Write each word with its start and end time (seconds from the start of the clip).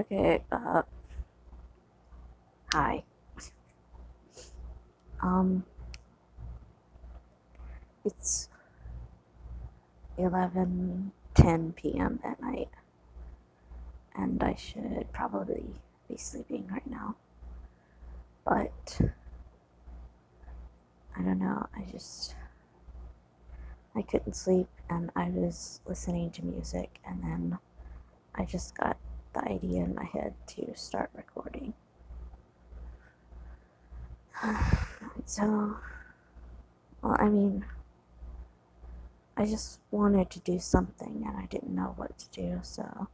Okay, 0.00 0.42
uh, 0.50 0.80
hi. 2.72 3.04
Um, 5.20 5.64
it's 8.02 8.48
11:10 10.16 11.76
p.m. 11.76 12.18
at 12.24 12.40
night, 12.40 12.70
and 14.16 14.42
I 14.42 14.54
should 14.54 15.12
probably 15.12 15.74
be 16.08 16.16
sleeping 16.16 16.66
right 16.72 16.86
now. 16.86 17.16
But 18.46 19.02
I 21.14 21.20
don't 21.20 21.40
know, 21.40 21.66
I 21.76 21.82
just 21.92 22.36
I 23.94 24.00
couldn't 24.00 24.34
sleep 24.34 24.68
and 24.88 25.10
I 25.14 25.28
was 25.28 25.82
listening 25.86 26.30
to 26.30 26.44
music 26.44 27.00
and 27.04 27.22
then 27.22 27.58
I 28.34 28.46
just 28.46 28.74
got 28.78 28.96
the 29.32 29.44
idea 29.44 29.84
in 29.84 29.94
my 29.94 30.04
head 30.04 30.34
to 30.48 30.72
start 30.74 31.10
recording. 31.14 31.74
so, 35.24 35.76
well, 37.02 37.16
I 37.18 37.28
mean, 37.28 37.64
I 39.36 39.46
just 39.46 39.80
wanted 39.90 40.30
to 40.30 40.40
do 40.40 40.58
something 40.58 41.24
and 41.26 41.36
I 41.36 41.46
didn't 41.46 41.74
know 41.74 41.94
what 41.96 42.18
to 42.18 42.28
do, 42.30 42.60
so 42.62 43.08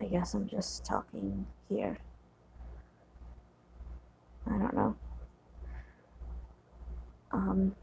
I 0.00 0.06
guess 0.06 0.34
I'm 0.34 0.48
just 0.48 0.84
talking 0.84 1.46
here. 1.68 1.98
I 4.46 4.56
don't 4.56 4.74
know. 4.74 4.96
Um, 7.32 7.74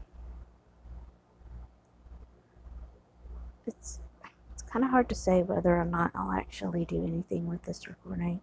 it's 3.66 4.00
it's 4.68 4.72
kind 4.74 4.84
of 4.84 4.90
hard 4.90 5.08
to 5.08 5.14
say 5.14 5.42
whether 5.42 5.74
or 5.74 5.86
not 5.86 6.10
I'll 6.14 6.30
actually 6.30 6.84
do 6.84 7.02
anything 7.02 7.48
with 7.48 7.62
this 7.62 7.88
recording. 7.88 8.42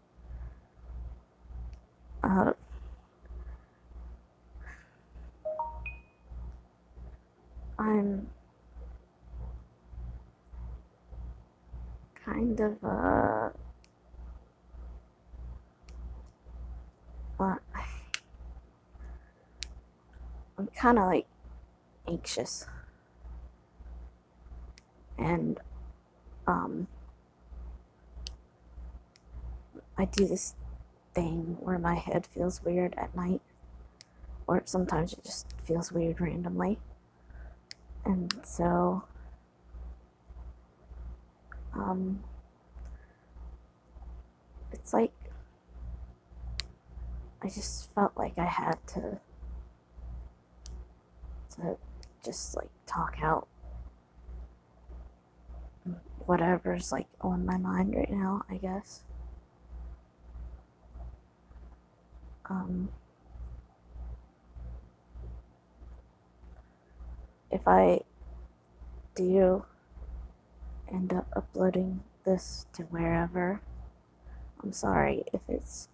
Uh, 2.23 2.53
I'm 7.77 8.27
kind 12.25 12.59
of 12.59 12.83
uh, 12.83 13.49
uh 17.39 17.55
I'm 20.57 20.67
kind 20.75 20.97
of 20.97 21.05
like 21.05 21.27
anxious 22.07 22.65
and 25.19 25.59
um, 26.47 26.87
I 29.97 30.05
do 30.05 30.27
this 30.27 30.55
thing 31.13 31.57
where 31.59 31.79
my 31.79 31.95
head 31.95 32.25
feels 32.25 32.63
weird 32.63 32.93
at 32.97 33.15
night, 33.15 33.41
or 34.47 34.61
sometimes 34.65 35.13
it 35.13 35.23
just 35.23 35.53
feels 35.63 35.91
weird 35.91 36.19
randomly, 36.19 36.79
and 38.03 38.33
so 38.43 39.03
um, 41.73 42.23
it's 44.71 44.93
like 44.93 45.11
I 47.41 47.47
just 47.49 47.93
felt 47.93 48.13
like 48.17 48.37
I 48.37 48.45
had 48.45 48.77
to 48.87 49.19
to 51.55 51.77
just 52.23 52.55
like 52.55 52.69
talk 52.87 53.17
out 53.21 53.47
whatever's 56.25 56.91
like 56.91 57.07
on 57.21 57.45
my 57.45 57.57
mind 57.57 57.95
right 57.95 58.11
now, 58.11 58.43
I 58.49 58.57
guess. 58.57 59.03
Um, 62.49 62.89
if 67.51 67.67
I 67.67 68.01
do 69.15 69.65
end 70.91 71.13
up 71.13 71.27
uploading 71.35 72.03
this 72.25 72.67
to 72.73 72.83
wherever, 72.83 73.61
I'm 74.63 74.73
sorry 74.73 75.23
if 75.33 75.41
it's 75.47 75.89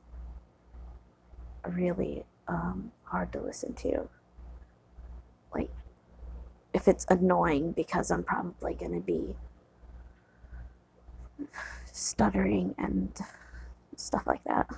really 1.68 2.26
um, 2.48 2.92
hard 3.06 3.32
to 3.34 3.42
listen 3.42 3.74
to. 3.76 4.10
Like, 5.54 5.70
if 6.74 6.88
it's 6.88 7.06
annoying 7.10 7.74
because 7.74 8.12
I'm 8.12 8.24
probably 8.24 8.74
going 8.74 8.94
to 8.94 9.02
be 9.02 9.36
stuttering 11.92 12.76
and 12.78 13.12
stuff 13.96 14.24
like 14.26 14.44
that. 14.46 14.70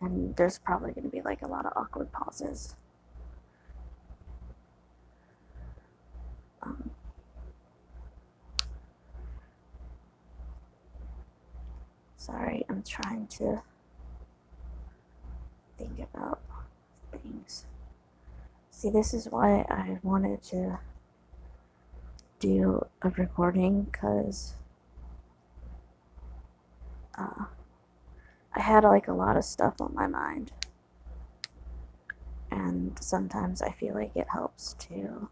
And 0.00 0.36
there's 0.36 0.58
probably 0.58 0.92
going 0.92 1.04
to 1.04 1.10
be 1.10 1.22
like 1.22 1.42
a 1.42 1.46
lot 1.46 1.66
of 1.66 1.72
awkward 1.76 2.12
pauses. 2.12 2.76
Um, 6.62 6.90
sorry, 12.16 12.64
I'm 12.68 12.82
trying 12.82 13.26
to 13.38 13.62
think 15.78 15.98
about 16.00 16.40
things. 17.12 17.66
See, 18.70 18.90
this 18.90 19.14
is 19.14 19.26
why 19.28 19.64
I 19.70 19.98
wanted 20.02 20.42
to 20.44 20.78
do 22.44 22.86
a 23.00 23.08
recording 23.08 23.84
because 23.84 24.52
uh, 27.16 27.46
I 28.54 28.60
had 28.60 28.84
like 28.84 29.08
a 29.08 29.14
lot 29.14 29.38
of 29.38 29.44
stuff 29.44 29.80
on 29.80 29.94
my 29.94 30.06
mind. 30.06 30.52
And 32.50 32.98
sometimes 33.00 33.62
I 33.62 33.70
feel 33.70 33.94
like 33.94 34.14
it 34.14 34.26
helps 34.30 34.74
to 34.74 35.30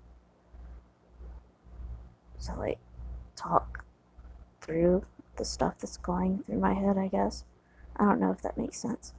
to 2.46 2.54
like 2.54 2.78
talk 3.36 3.84
through 4.62 5.04
the 5.36 5.44
stuff 5.44 5.74
that's 5.78 5.98
going 5.98 6.38
through 6.38 6.60
my 6.60 6.72
head, 6.72 6.96
I 6.96 7.08
guess. 7.08 7.44
I 7.94 8.06
don't 8.06 8.20
know 8.20 8.30
if 8.30 8.40
that 8.40 8.56
makes 8.56 8.78
sense. 8.78 9.12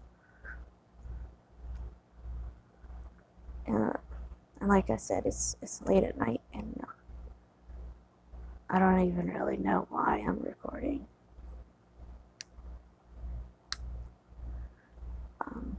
Uh, 3.68 3.94
and 4.59 4.68
like 4.68 4.90
I 4.90 4.98
said, 4.98 5.28
it's 5.28 5.58
it's 5.62 5.84
late 5.84 6.03
at 6.03 6.18
night 6.18 6.42
and 6.52 6.84
uh, 6.84 6.93
I 8.73 8.79
don't 8.79 9.01
even 9.01 9.28
really 9.28 9.57
know 9.57 9.85
why 9.91 10.25
I'm 10.28 10.39
recording. 10.39 11.06
Um, 15.41 15.78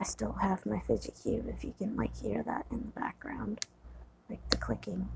I 0.00 0.04
still 0.04 0.32
have 0.32 0.66
my 0.66 0.80
fidget 0.80 1.14
cube 1.22 1.46
if 1.48 1.62
you 1.62 1.74
can 1.78 1.94
like 1.94 2.16
hear 2.16 2.42
that 2.42 2.66
in 2.72 2.78
the 2.78 3.00
background, 3.00 3.60
like 4.28 4.40
the 4.50 4.56
clicking. 4.56 5.08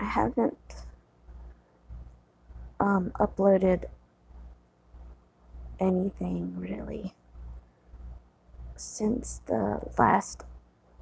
I 0.00 0.06
haven't 0.06 0.86
um, 2.80 3.12
uploaded 3.20 3.84
anything 5.78 6.58
really 6.58 7.14
since 8.74 9.40
the 9.46 9.82
last 9.96 10.42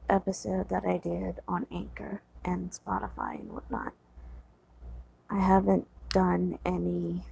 episode 0.08 0.68
that 0.68 0.84
I 0.84 0.98
did 0.98 1.40
on 1.48 1.66
Anchor 1.72 2.22
and 2.44 2.70
Spotify 2.70 3.40
and 3.40 3.52
whatnot. 3.52 3.92
I 5.30 5.40
haven't 5.40 5.88
done 6.10 6.58
any 6.64 7.22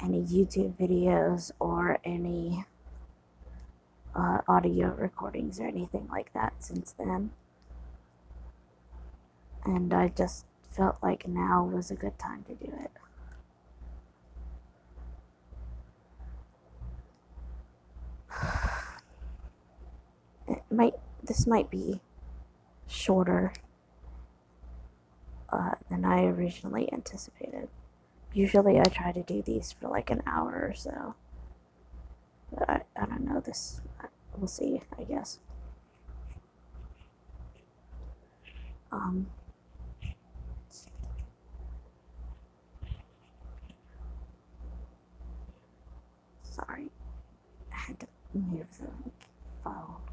any 0.00 0.22
YouTube 0.22 0.74
videos 0.78 1.50
or 1.58 1.98
any 2.04 2.64
uh, 4.14 4.38
audio 4.46 4.94
recordings 4.94 5.60
or 5.60 5.66
anything 5.66 6.08
like 6.10 6.32
that 6.34 6.54
since 6.60 6.92
then. 6.92 7.30
And 9.64 9.92
I 9.92 10.08
just 10.08 10.44
felt 10.70 10.98
like 11.02 11.26
now 11.26 11.64
was 11.64 11.90
a 11.90 11.96
good 11.96 12.18
time 12.18 12.44
to 12.44 12.54
do 12.54 12.72
it. 12.80 12.92
Might 20.70 20.94
this 21.22 21.46
might 21.46 21.70
be 21.70 22.00
shorter 22.86 23.52
uh, 25.50 25.72
than 25.90 26.04
I 26.04 26.24
originally 26.24 26.92
anticipated. 26.92 27.68
Usually 28.32 28.78
I 28.78 28.84
try 28.84 29.12
to 29.12 29.22
do 29.22 29.42
these 29.42 29.72
for 29.72 29.88
like 29.88 30.10
an 30.10 30.22
hour 30.26 30.66
or 30.68 30.74
so. 30.74 31.14
But 32.52 32.68
I, 32.70 32.82
I 32.96 33.06
don't 33.06 33.24
know, 33.24 33.40
this, 33.40 33.80
we'll 34.36 34.48
see, 34.48 34.80
I 34.98 35.04
guess. 35.04 35.38
Um, 38.90 39.26
sorry, 46.42 46.88
I 47.72 47.76
had 47.76 48.00
to 48.00 48.06
move 48.34 48.66
the 48.78 48.88
phone. 49.62 50.07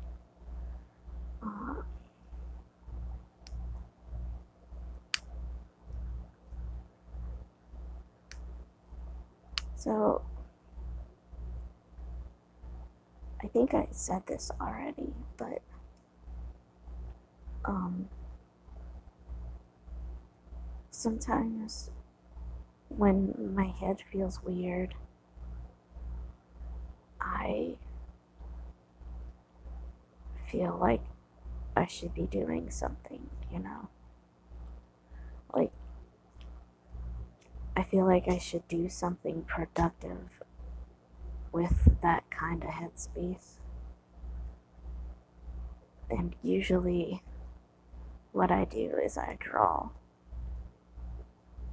So, 9.76 10.24
I 13.44 13.48
think 13.48 13.74
I 13.76 13.88
said 13.92 14.26
this 14.26 14.50
already, 14.60 15.14
but 15.38 15.62
um, 17.66 18.10
sometimes 20.90 21.92
when 22.90 23.54
my 23.56 23.66
head 23.68 24.02
feels 24.12 24.42
weird, 24.44 24.96
I 27.22 27.76
feel 30.52 30.78
like 30.80 31.02
I 31.86 31.88
should 31.88 32.16
be 32.16 32.26
doing 32.26 32.72
something, 32.72 33.30
you 33.54 33.60
know? 33.60 33.90
Like, 35.54 35.72
I 37.78 37.84
feel 37.84 38.08
like 38.08 38.28
I 38.28 38.40
should 38.40 38.68
do 38.68 38.90
something 38.90 39.44
productive 39.44 40.42
with 41.52 42.02
that 42.02 42.28
kind 42.32 42.64
of 42.64 42.72
headspace. 42.72 43.60
And 46.10 46.36
usually, 46.42 47.22
what 48.32 48.50
I 48.50 48.66
do 48.66 48.96
is 49.04 49.16
I 49.16 49.38
draw. 49.40 49.90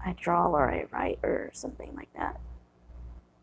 I 0.05 0.13
draw 0.13 0.49
or 0.49 0.71
I 0.71 0.89
write 0.93 1.21
or 1.23 1.49
something 1.55 1.95
like 1.97 2.13
that. 2.15 2.39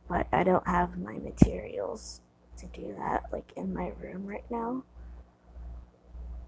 But 0.08 0.28
I 0.32 0.44
don't 0.44 0.68
have 0.68 1.00
my 1.00 1.18
materials 1.18 2.22
to 2.58 2.68
do 2.68 2.94
that, 3.00 3.24
like 3.32 3.54
in 3.56 3.74
my 3.74 3.92
room 4.00 4.28
right 4.28 4.46
now. 4.52 4.84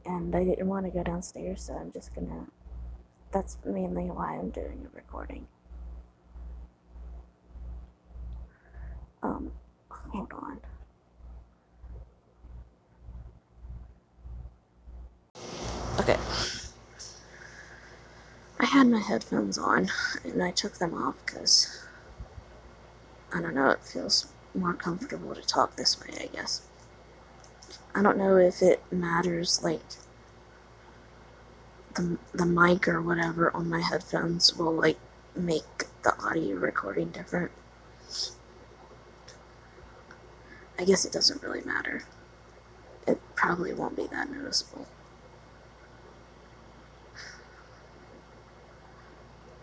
And 0.05 0.35
I 0.35 0.43
didn't 0.43 0.67
want 0.67 0.85
to 0.85 0.91
go 0.91 1.03
downstairs, 1.03 1.61
so 1.63 1.73
I'm 1.75 1.91
just 1.91 2.13
gonna. 2.15 2.47
That's 3.31 3.57
mainly 3.65 4.05
why 4.05 4.37
I'm 4.37 4.49
doing 4.49 4.87
a 4.91 4.95
recording. 4.95 5.47
Um, 9.23 9.51
hold 9.89 10.33
on. 10.33 10.59
Okay. 15.99 16.17
I 18.59 18.65
had 18.65 18.87
my 18.87 18.99
headphones 18.99 19.57
on 19.57 19.89
and 20.23 20.41
I 20.43 20.51
took 20.51 20.73
them 20.79 20.93
off 20.93 21.15
because 21.25 21.83
I 23.33 23.41
don't 23.41 23.55
know, 23.55 23.69
it 23.69 23.83
feels 23.83 24.27
more 24.53 24.73
comfortable 24.73 25.33
to 25.35 25.41
talk 25.41 25.75
this 25.75 25.99
way, 25.99 26.09
I 26.21 26.35
guess. 26.35 26.61
I 27.93 28.01
don't 28.01 28.17
know 28.17 28.37
if 28.37 28.61
it 28.61 28.81
matters, 28.91 29.61
like, 29.63 29.81
the, 31.95 32.17
the 32.33 32.45
mic 32.45 32.87
or 32.87 33.01
whatever 33.01 33.55
on 33.55 33.69
my 33.69 33.81
headphones 33.81 34.55
will, 34.57 34.73
like, 34.73 34.97
make 35.35 35.85
the 36.03 36.13
audio 36.23 36.55
recording 36.55 37.09
different. 37.09 37.51
I 40.79 40.85
guess 40.85 41.05
it 41.05 41.11
doesn't 41.11 41.43
really 41.43 41.61
matter. 41.61 42.03
It 43.05 43.19
probably 43.35 43.73
won't 43.73 43.95
be 43.95 44.07
that 44.07 44.31
noticeable. 44.31 44.87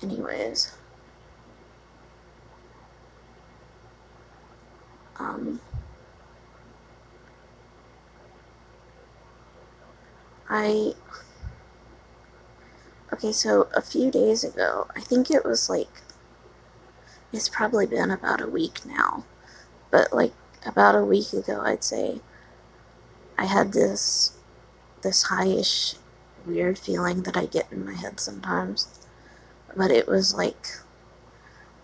Anyways. 0.02 0.76
Um, 5.18 5.60
I. 10.48 10.94
Okay, 13.12 13.32
so 13.32 13.68
a 13.74 13.80
few 13.82 14.10
days 14.10 14.44
ago, 14.44 14.88
I 14.96 15.00
think 15.00 15.30
it 15.30 15.44
was 15.44 15.68
like. 15.70 16.02
It's 17.32 17.48
probably 17.48 17.86
been 17.86 18.10
about 18.10 18.40
a 18.40 18.46
week 18.48 18.86
now. 18.86 19.24
But 19.90 20.12
like 20.12 20.32
about 20.66 20.94
a 20.94 21.04
week 21.04 21.32
ago, 21.32 21.60
I'd 21.62 21.84
say, 21.84 22.20
I 23.36 23.44
had 23.46 23.72
this. 23.72 24.32
this 25.02 25.26
highish 25.26 25.96
weird 26.46 26.78
feeling 26.78 27.22
that 27.22 27.36
I 27.36 27.44
get 27.46 27.70
in 27.70 27.84
my 27.84 27.94
head 27.94 28.18
sometimes. 28.20 28.88
But 29.76 29.90
it 29.90 30.08
was 30.08 30.34
like 30.34 30.68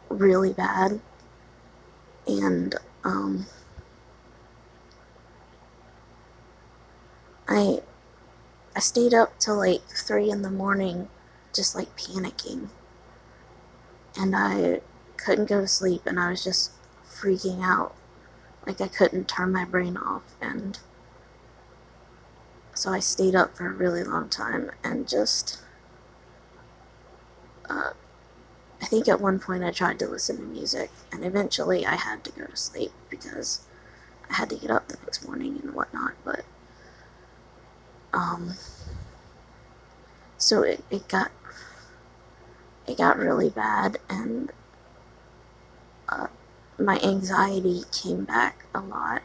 really 0.09 0.53
bad. 0.53 1.01
And 2.27 2.75
um, 3.05 3.47
I 7.49 7.83
I 8.77 8.81
stayed 8.81 9.15
up 9.15 9.39
till 9.39 9.57
like 9.57 9.83
three 9.89 10.31
in 10.31 10.43
the 10.43 10.51
morning, 10.51 11.09
just 11.55 11.75
like 11.75 11.97
panicking, 11.97 12.69
and 14.19 14.35
I 14.35 14.81
couldn't 15.17 15.49
go 15.49 15.61
to 15.61 15.69
sleep, 15.69 16.03
and 16.07 16.19
I 16.19 16.31
was 16.31 16.43
just 16.43 16.73
freaking 17.09 17.63
out, 17.63 17.95
like 18.67 18.81
I 18.81 18.89
couldn't 18.89 19.29
turn 19.29 19.53
my 19.53 19.65
brain 19.65 19.97
off, 19.97 20.23
and 20.41 20.79
so 22.75 22.91
I 22.93 22.99
stayed 22.99 23.37
up 23.37 23.57
for 23.57 23.67
a 23.69 23.73
really 23.73 24.05
long 24.05 24.29
time 24.29 24.73
and 24.83 25.09
just. 25.09 25.61
Uh, 27.69 27.93
I 28.83 28.87
think 28.87 29.09
at 29.09 29.21
one 29.21 29.39
point 29.39 29.65
I 29.65 29.71
tried 29.71 29.99
to 30.01 30.07
listen 30.07 30.37
to 30.37 30.43
music, 30.43 30.91
and 31.11 31.25
eventually 31.25 31.87
I 31.87 31.95
had 31.95 32.23
to 32.25 32.33
go 32.33 32.45
to 32.45 32.57
sleep 32.57 32.93
because 33.09 33.63
I 34.29 34.35
had 34.35 34.51
to 34.51 34.57
get 34.57 34.71
up 34.71 34.89
the 34.89 34.99
next 35.03 35.27
morning 35.27 35.59
and 35.63 35.75
whatnot. 35.75 36.13
But 36.23 36.45
um, 38.15 38.55
so 40.39 40.63
it, 40.63 40.83
it 40.91 41.09
got 41.09 41.31
it 42.87 42.97
got 42.97 43.19
really 43.19 43.51
bad, 43.51 43.99
and 44.09 44.53
uh, 46.09 46.29
my 46.79 46.99
anxiety 47.01 47.83
came 47.93 48.25
back 48.25 48.67
a 48.75 48.81
lot. 48.81 49.23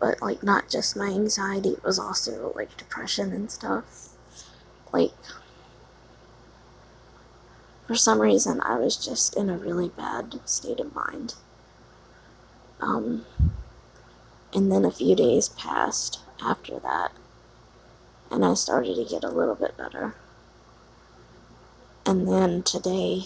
But 0.00 0.20
like 0.20 0.42
not 0.42 0.68
just 0.68 0.96
my 0.96 1.08
anxiety, 1.08 1.70
it 1.70 1.84
was 1.84 1.98
also 1.98 2.52
like 2.54 2.76
depression 2.76 3.32
and 3.32 3.50
stuff. 3.50 4.10
Like 4.92 5.12
for 7.86 7.94
some 7.94 8.20
reason, 8.20 8.60
I 8.60 8.76
was 8.76 8.96
just 8.96 9.36
in 9.36 9.48
a 9.48 9.56
really 9.56 9.88
bad 9.88 10.40
state 10.44 10.80
of 10.80 10.94
mind. 10.94 11.34
Um, 12.80 13.26
and 14.54 14.70
then 14.70 14.84
a 14.84 14.90
few 14.90 15.14
days 15.16 15.48
passed 15.48 16.20
after 16.40 16.78
that, 16.78 17.12
and 18.30 18.44
I 18.44 18.54
started 18.54 18.96
to 18.96 19.04
get 19.04 19.24
a 19.24 19.30
little 19.30 19.54
bit 19.54 19.76
better. 19.76 20.14
And 22.04 22.26
then 22.28 22.62
today, 22.62 23.24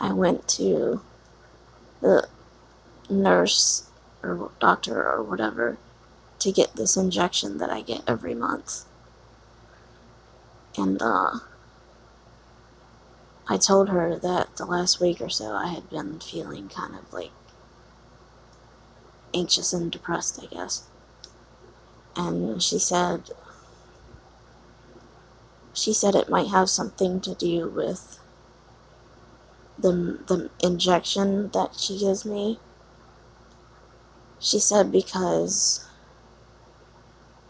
I 0.00 0.12
went 0.12 0.48
to 0.48 1.00
the 2.00 2.28
nurse 3.08 3.88
or 4.22 4.50
doctor 4.60 5.02
or 5.02 5.22
whatever 5.22 5.78
to 6.40 6.52
get 6.52 6.76
this 6.76 6.96
injection 6.96 7.58
that 7.58 7.70
I 7.70 7.80
get 7.82 8.02
every 8.06 8.34
month. 8.34 8.84
And, 10.76 11.00
uh, 11.00 11.38
I 13.48 13.56
told 13.56 13.88
her 13.88 14.16
that 14.16 14.56
the 14.56 14.64
last 14.64 15.00
week 15.00 15.20
or 15.20 15.28
so 15.28 15.52
I 15.52 15.68
had 15.68 15.90
been 15.90 16.20
feeling 16.20 16.68
kind 16.68 16.94
of 16.94 17.12
like 17.12 17.32
anxious 19.34 19.72
and 19.72 19.90
depressed, 19.90 20.40
I 20.42 20.46
guess. 20.46 20.84
And 22.16 22.62
she 22.62 22.78
said, 22.78 23.30
she 25.74 25.92
said 25.92 26.14
it 26.14 26.28
might 26.28 26.48
have 26.48 26.68
something 26.68 27.20
to 27.20 27.34
do 27.34 27.68
with 27.68 28.18
the, 29.78 30.18
the 30.26 30.50
injection 30.62 31.50
that 31.50 31.74
she 31.76 31.98
gives 31.98 32.24
me. 32.24 32.58
She 34.38 34.58
said 34.58 34.92
because 34.92 35.88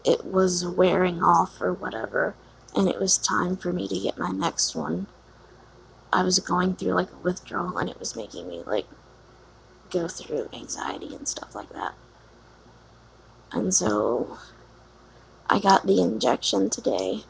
it 0.05 0.25
was 0.25 0.65
wearing 0.65 1.23
off 1.23 1.61
or 1.61 1.73
whatever, 1.73 2.35
and 2.75 2.87
it 2.87 2.99
was 2.99 3.17
time 3.17 3.57
for 3.57 3.73
me 3.73 3.87
to 3.87 3.99
get 3.99 4.17
my 4.17 4.31
next 4.31 4.75
one. 4.75 5.07
I 6.11 6.23
was 6.23 6.39
going 6.39 6.75
through 6.75 6.93
like 6.93 7.11
a 7.11 7.23
withdrawal 7.23 7.77
and 7.77 7.89
it 7.89 7.99
was 7.99 8.15
making 8.15 8.47
me 8.47 8.63
like 8.65 8.85
go 9.89 10.07
through 10.07 10.49
anxiety 10.53 11.15
and 11.15 11.27
stuff 11.27 11.55
like 11.55 11.69
that. 11.69 11.93
And 13.51 13.73
so 13.73 14.37
I 15.49 15.59
got 15.59 15.85
the 15.85 16.01
injection 16.01 16.69
today 16.69 17.23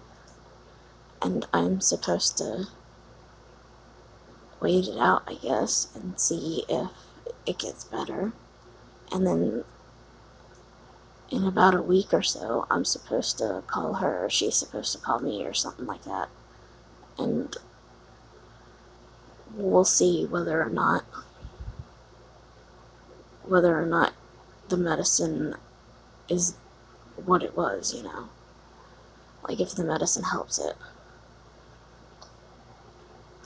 and 1.23 1.45
I'm 1.53 1.81
supposed 1.81 2.37
to 2.39 2.67
wait 4.59 4.87
it 4.87 4.97
out, 4.99 5.23
I 5.27 5.35
guess, 5.35 5.87
and 5.95 6.19
see 6.19 6.65
if 6.69 6.89
it 7.45 7.59
gets 7.59 7.85
better. 7.85 8.33
And 9.11 9.25
then 9.25 9.63
in 11.29 11.45
about 11.45 11.75
a 11.75 11.81
week 11.81 12.13
or 12.13 12.21
so, 12.21 12.67
I'm 12.69 12.85
supposed 12.85 13.37
to 13.39 13.63
call 13.67 13.95
her, 13.95 14.25
or 14.25 14.29
she's 14.29 14.55
supposed 14.55 14.91
to 14.93 14.99
call 14.99 15.19
me, 15.19 15.45
or 15.45 15.53
something 15.53 15.85
like 15.85 16.03
that. 16.03 16.29
And 17.17 17.55
we'll 19.55 19.85
see 19.85 20.25
whether 20.25 20.61
or 20.61 20.69
not 20.69 21.05
whether 23.45 23.79
or 23.79 23.85
not 23.85 24.13
the 24.69 24.77
medicine 24.77 25.55
is 26.29 26.55
what 27.25 27.43
it 27.43 27.55
was, 27.57 27.93
you 27.93 28.03
know. 28.03 28.29
like 29.47 29.59
if 29.59 29.75
the 29.75 29.83
medicine 29.83 30.23
helps 30.23 30.57
it. 30.59 30.75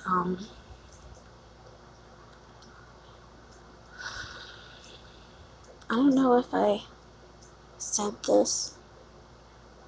Um, 0.08 0.48
I 5.90 5.96
don't 5.96 6.16
know 6.16 6.38
if 6.38 6.54
I 6.54 6.84
said 7.78 8.14
this 8.24 8.76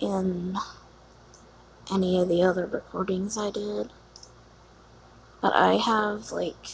in 0.02 0.58
any 1.92 2.20
of 2.22 2.28
the 2.28 2.44
other 2.44 2.66
recordings 2.66 3.38
I 3.38 3.50
did, 3.52 3.92
but 5.42 5.56
I 5.56 5.76
have 5.76 6.32
like 6.32 6.68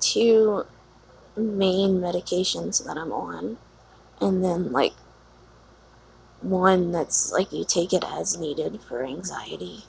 two 0.00 0.64
main 1.36 2.00
medications 2.00 2.82
that 2.86 2.96
I'm 2.96 3.12
on, 3.12 3.58
and 4.20 4.42
then 4.42 4.72
like 4.72 4.94
one 6.40 6.92
that's 6.92 7.32
like 7.32 7.52
you 7.52 7.64
take 7.64 7.92
it 7.92 8.04
as 8.04 8.38
needed 8.38 8.80
for 8.80 9.04
anxiety. 9.04 9.84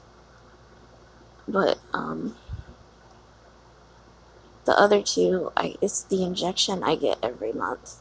But 1.47 1.79
um 1.93 2.35
the 4.65 4.77
other 4.79 5.01
two, 5.01 5.51
I 5.55 5.75
it's 5.81 6.03
the 6.03 6.23
injection 6.23 6.83
I 6.83 6.95
get 6.95 7.19
every 7.21 7.53
month, 7.53 7.97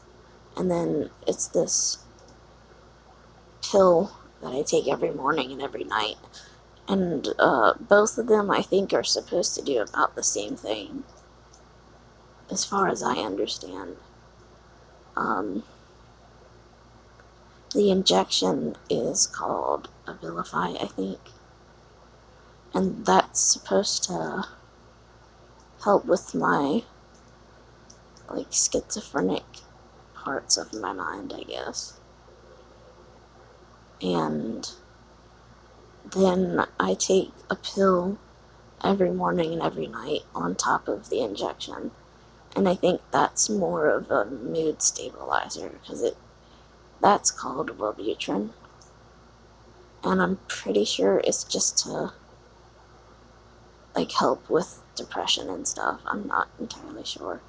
and 0.57 0.69
then 0.69 1.11
it's 1.27 1.47
this 1.47 1.99
pill 3.61 4.11
that 4.41 4.51
I 4.53 4.63
take 4.63 4.87
every 4.87 5.11
morning 5.11 5.51
and 5.51 5.61
every 5.61 5.83
night. 5.83 6.15
And 6.87 7.29
uh, 7.39 7.73
both 7.79 8.17
of 8.17 8.27
them, 8.27 8.51
I 8.51 8.61
think, 8.61 8.93
are 8.93 9.03
supposed 9.03 9.55
to 9.55 9.63
do 9.63 9.81
about 9.81 10.15
the 10.15 10.23
same 10.23 10.55
thing, 10.55 11.03
as 12.51 12.63
far 12.63 12.87
as 12.87 13.01
I 13.01 13.15
understand. 13.15 13.97
Um, 15.15 15.63
the 17.73 17.89
injection 17.89 18.75
is 18.89 19.25
called 19.27 19.89
Abilify, 20.05 20.81
I 20.81 20.85
think, 20.87 21.19
and 22.75 23.05
that's 23.05 23.39
supposed 23.39 24.03
to 24.03 24.43
help 25.83 26.05
with 26.05 26.35
my 26.35 26.83
like 28.29 28.51
schizophrenic 28.51 29.43
parts 30.13 30.57
of 30.57 30.73
my 30.73 30.91
mind, 30.91 31.33
I 31.33 31.43
guess. 31.43 31.93
And 34.01 34.69
then 36.05 36.65
I 36.77 36.95
take 36.95 37.31
a 37.49 37.55
pill 37.55 38.17
every 38.83 39.11
morning 39.11 39.53
and 39.53 39.61
every 39.61 39.87
night 39.87 40.23
on 40.35 40.55
top 40.55 40.89
of 40.89 41.09
the 41.09 41.21
injection. 41.21 41.91
And 42.57 42.67
I 42.67 42.75
think 42.75 42.99
that's 43.11 43.49
more 43.49 43.87
of 43.87 44.11
a 44.11 44.25
mood 44.25 44.81
stabilizer 44.81 45.79
because 45.81 46.03
it 46.03 46.17
that's 47.01 47.31
called 47.31 47.77
Wellbutrin. 47.77 48.49
And 50.03 50.21
I'm 50.21 50.39
pretty 50.47 50.83
sure 50.83 51.21
it's 51.23 51.43
just 51.43 51.77
to 51.79 52.13
like 53.95 54.11
help 54.11 54.49
with 54.49 54.81
depression 54.95 55.49
and 55.49 55.67
stuff. 55.67 56.01
I'm 56.05 56.27
not 56.27 56.49
entirely 56.59 57.05
sure. 57.05 57.41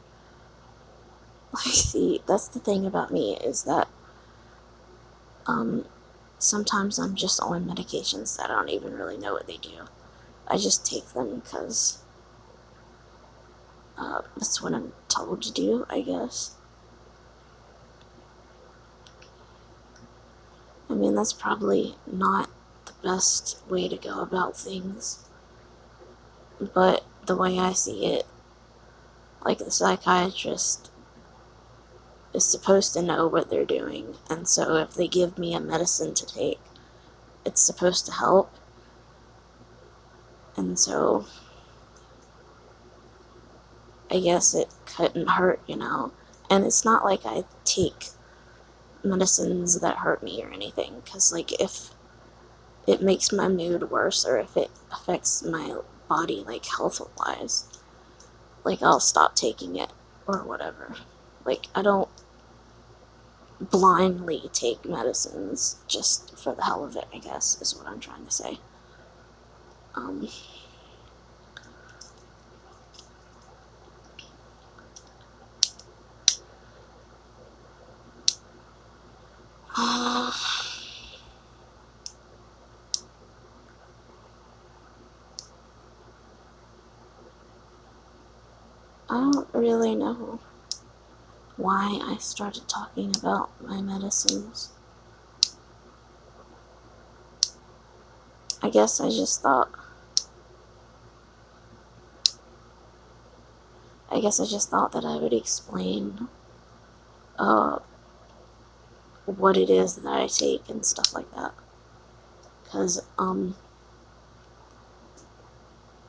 Like 1.53 1.75
see, 1.75 2.23
that's 2.27 2.49
the 2.49 2.61
thing 2.61 2.87
about 2.87 3.11
me 3.13 3.37
is 3.37 3.65
that 3.65 3.89
um 5.47 5.87
sometimes 6.39 6.99
I'm 6.99 7.15
just 7.15 7.41
on 7.41 7.67
medications 7.67 8.37
that 8.37 8.51
I 8.51 8.55
don't 8.55 8.69
even 8.69 8.95
really 8.95 9.17
know 9.17 9.33
what 9.33 9.47
they 9.47 9.57
do. 9.57 9.87
I 10.49 10.57
just 10.59 10.87
take 10.87 11.09
them 11.09 11.41
because 11.41 11.99
uh, 13.99 14.23
that's 14.37 14.63
what 14.63 14.75
I'm 14.75 14.93
told 15.09 15.43
to 15.43 15.53
do, 15.53 15.87
I 15.89 16.03
guess. 16.03 16.55
I 20.89 20.95
mean, 20.95 21.15
that's 21.15 21.33
probably 21.33 21.97
not 22.07 22.49
the 22.85 22.93
best 23.03 23.59
way 23.69 23.89
to 23.89 23.97
go 23.97 24.21
about 24.21 24.57
things. 24.57 25.26
But 26.61 27.05
the 27.27 27.37
way 27.37 27.59
I 27.59 27.73
see 27.73 28.07
it, 28.07 28.27
like 29.45 29.59
the 29.59 29.71
psychiatrist 29.71 30.91
is 32.33 32.45
supposed 32.45 32.93
to 32.95 33.03
know 33.03 33.27
what 33.27 33.51
they're 33.51 33.65
doing. 33.65 34.15
And 34.29 34.49
so 34.49 34.77
if 34.77 34.95
they 34.95 35.09
give 35.09 35.39
me 35.39 35.55
a 35.55 35.61
medicine 35.61 36.15
to 36.15 36.27
take, 36.27 36.61
it's 37.45 37.63
supposed 37.63 38.07
to 38.07 38.13
help. 38.13 38.53
And 40.57 40.79
so 40.79 41.27
I 44.11 44.21
guess 44.21 44.55
it 44.55 44.69
couldn't 44.87 45.29
hurt, 45.31 45.61
you 45.67 45.77
know. 45.77 46.13
And 46.49 46.65
it's 46.65 46.85
not 46.85 47.05
like 47.05 47.27
I 47.27 47.45
take 47.65 48.07
medicines 49.05 49.81
that 49.81 49.99
hurt 49.99 50.23
me 50.23 50.43
or 50.43 50.51
anything, 50.51 51.01
because, 51.05 51.33
like, 51.33 51.61
if 51.61 51.91
it 52.87 53.03
makes 53.03 53.33
my 53.33 53.49
mood 53.49 53.91
worse 53.91 54.25
or 54.25 54.39
if 54.39 54.57
it 54.57 54.71
affects 54.93 55.43
my 55.43 55.77
body, 56.09 56.43
like, 56.47 56.65
health 56.67 57.01
wise, 57.19 57.65
like, 58.65 58.83
I'll 58.83 59.01
stop 59.01 59.35
taking 59.35 59.77
it 59.77 59.91
or 60.27 60.43
whatever. 60.43 60.97
Like, 61.45 61.67
I 61.75 61.83
don't 61.83 62.09
blindly 63.61 64.51
take 64.53 64.85
medicines 64.85 65.77
just 65.89 66.37
for 66.39 66.55
the 66.55 66.65
hell 66.65 66.85
of 66.85 66.97
it, 66.97 67.07
I 67.15 67.19
guess, 67.19 67.61
is 67.61 67.75
what 67.77 67.87
I'm 67.87 68.01
trying 68.01 68.25
to 68.25 68.31
say. 68.31 68.59
Um, 69.95 70.29
I 79.79 80.11
don't 89.09 89.49
really 89.55 89.95
know 89.95 90.41
why 91.77 92.01
I 92.03 92.17
started 92.17 92.67
talking 92.69 93.15
about 93.15 93.51
my 93.63 93.83
medicines. 93.83 94.71
I 98.63 98.71
guess 98.71 98.99
I 98.99 99.11
just 99.11 99.43
thought. 99.43 99.71
I 104.11 104.21
guess 104.21 104.41
I 104.41 104.47
just 104.47 104.71
thought 104.71 104.93
that 104.93 105.05
I 105.05 105.17
would 105.17 105.35
explain 105.35 106.29
uh, 107.39 107.81
what 109.27 109.59
it 109.59 109.69
is 109.69 109.97
that 109.97 110.09
I 110.09 110.29
take 110.29 110.71
and 110.71 110.87
stuff 110.87 111.13
like 111.13 111.31
that. 111.35 111.53
Because, 112.65 113.03
um, 113.19 113.55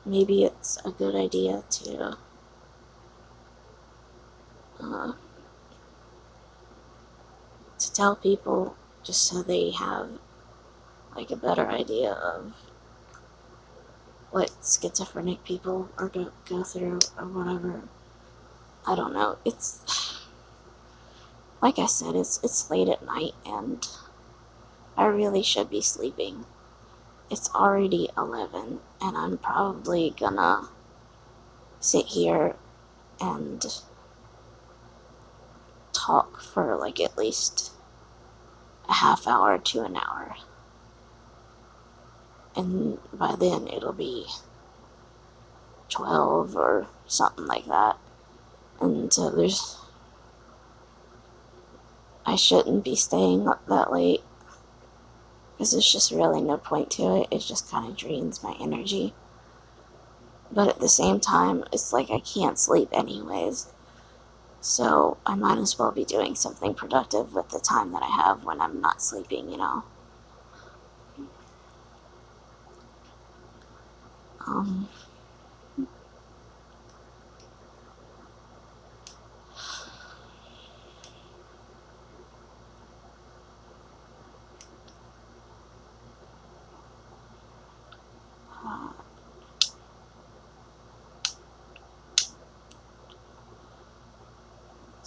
maybe 0.06 0.44
it's 0.44 0.78
a 0.86 0.90
good 0.90 1.14
idea 1.14 1.64
to, 1.70 2.16
uh, 4.80 5.12
tell 7.98 8.14
people 8.14 8.76
just 9.02 9.26
so 9.26 9.42
they 9.42 9.70
have 9.72 10.08
like 11.16 11.32
a 11.32 11.36
better 11.36 11.66
idea 11.66 12.12
of 12.12 12.54
what 14.30 14.52
schizophrenic 14.62 15.42
people 15.42 15.88
are 15.98 16.06
go, 16.06 16.30
go 16.48 16.62
through 16.62 17.00
or 17.18 17.26
whatever. 17.26 17.82
I 18.86 18.94
don't 18.94 19.12
know. 19.12 19.38
It's 19.44 19.80
like 21.60 21.80
I 21.80 21.86
said, 21.86 22.14
it's 22.14 22.38
it's 22.44 22.70
late 22.70 22.88
at 22.88 23.04
night 23.04 23.34
and 23.44 23.84
I 24.96 25.06
really 25.06 25.42
should 25.42 25.68
be 25.68 25.80
sleeping. 25.80 26.44
It's 27.28 27.52
already 27.52 28.10
11 28.16 28.78
and 29.00 29.16
I'm 29.16 29.38
probably 29.38 30.14
gonna 30.16 30.68
sit 31.80 32.06
here 32.06 32.54
and 33.20 33.66
talk 35.92 36.40
for 36.40 36.76
like 36.76 37.00
at 37.00 37.18
least 37.18 37.72
a 38.88 38.94
half 38.94 39.26
hour 39.26 39.58
to 39.58 39.82
an 39.82 39.96
hour. 39.96 40.36
And 42.56 42.98
by 43.12 43.36
then 43.38 43.68
it'll 43.68 43.92
be 43.92 44.26
12 45.88 46.56
or 46.56 46.86
something 47.06 47.46
like 47.46 47.66
that. 47.66 47.96
And 48.80 49.12
so 49.12 49.30
there's. 49.30 49.76
I 52.26 52.36
shouldn't 52.36 52.84
be 52.84 52.94
staying 52.94 53.48
up 53.48 53.66
that 53.68 53.92
late. 53.92 54.22
Because 55.56 55.72
there's 55.72 55.92
just 55.92 56.12
really 56.12 56.42
no 56.42 56.56
point 56.56 56.90
to 56.92 57.22
it. 57.22 57.28
It 57.30 57.40
just 57.40 57.70
kind 57.70 57.88
of 57.88 57.96
drains 57.96 58.42
my 58.42 58.56
energy. 58.60 59.14
But 60.50 60.68
at 60.68 60.80
the 60.80 60.88
same 60.88 61.20
time, 61.20 61.64
it's 61.72 61.92
like 61.92 62.10
I 62.10 62.20
can't 62.20 62.58
sleep 62.58 62.88
anyways. 62.92 63.68
So 64.60 65.18
I 65.24 65.34
might 65.34 65.58
as 65.58 65.78
well 65.78 65.92
be 65.92 66.04
doing 66.04 66.34
something 66.34 66.74
productive 66.74 67.34
with 67.34 67.48
the 67.50 67.60
time 67.60 67.92
that 67.92 68.02
I 68.02 68.08
have 68.08 68.44
when 68.44 68.60
I'm 68.60 68.80
not 68.80 69.00
sleeping, 69.02 69.50
you 69.50 69.56
know. 69.56 69.84
Um, 74.46 74.88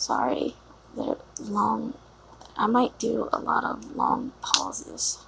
Sorry, 0.02 0.56
they're 0.98 1.18
long. 1.40 1.94
I 2.58 2.66
might 2.66 2.98
do 2.98 3.30
a 3.32 3.38
lot 3.38 3.64
of 3.64 3.96
long 3.96 4.32
pauses. 4.42 5.20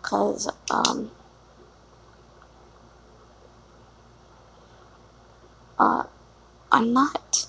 Because, 0.00 0.48
um, 0.70 1.10
uh, 5.78 6.04
I'm 6.72 6.94
not, 6.94 7.46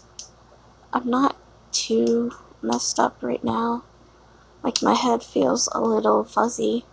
I'm 0.91 1.10
not 1.10 1.38
too 1.72 2.33
messed 2.62 3.00
up 3.00 3.24
right 3.24 3.41
now. 3.41 3.86
Like, 4.62 4.83
my 4.83 4.95
head 4.95 5.24
feels 5.24 5.69
a 5.72 5.79
little 5.79 6.25
fuzzy 6.25 6.83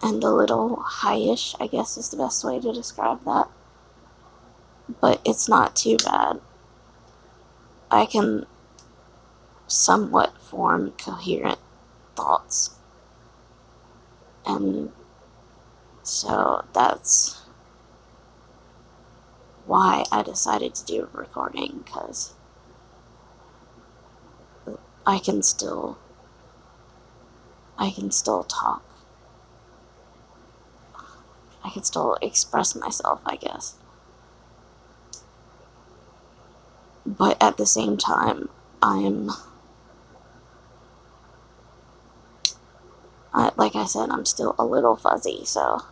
and 0.00 0.22
a 0.22 0.30
little 0.30 0.84
highish, 1.00 1.56
I 1.58 1.66
guess 1.66 1.96
is 1.96 2.10
the 2.10 2.18
best 2.18 2.44
way 2.44 2.60
to 2.60 2.72
describe 2.72 3.24
that. 3.24 3.48
But 5.00 5.20
it's 5.24 5.48
not 5.48 5.74
too 5.74 5.96
bad. 5.96 6.40
I 7.90 8.06
can 8.06 8.46
somewhat 9.66 10.40
form 10.40 10.92
coherent 10.92 11.58
thoughts. 12.16 12.76
And 14.46 14.92
so 16.02 16.64
that's 16.72 17.42
why 19.66 20.04
I 20.10 20.22
decided 20.22 20.74
to 20.74 20.84
do 20.84 21.02
a 21.12 21.16
recording 21.18 21.82
because 21.84 22.34
I 25.06 25.18
can 25.18 25.42
still 25.42 25.98
I 27.78 27.90
can 27.90 28.10
still 28.10 28.42
talk. 28.44 28.82
I 31.64 31.70
can 31.70 31.84
still 31.84 32.16
express 32.20 32.74
myself, 32.74 33.20
I 33.24 33.36
guess. 33.36 33.76
But 37.08 37.42
at 37.42 37.56
the 37.56 37.64
same 37.64 37.96
time, 37.96 38.50
I'm 38.82 39.30
I, 43.32 43.50
like 43.56 43.74
I 43.74 43.86
said, 43.86 44.10
I'm 44.10 44.26
still 44.26 44.54
a 44.58 44.64
little 44.66 44.94
fuzzy, 44.96 45.44
so. 45.44 45.82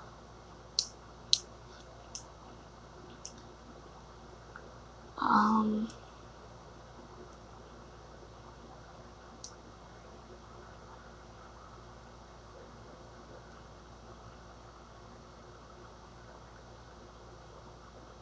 Um 5.19 5.89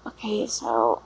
Okay, 0.06 0.46
so 0.46 1.02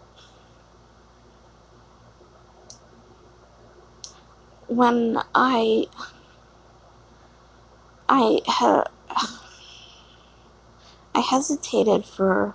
when 4.79 5.19
I 5.35 5.87
I 8.09 8.39
had 8.47 8.85
I 11.13 11.19
hesitated 11.19 12.05
for 12.05 12.55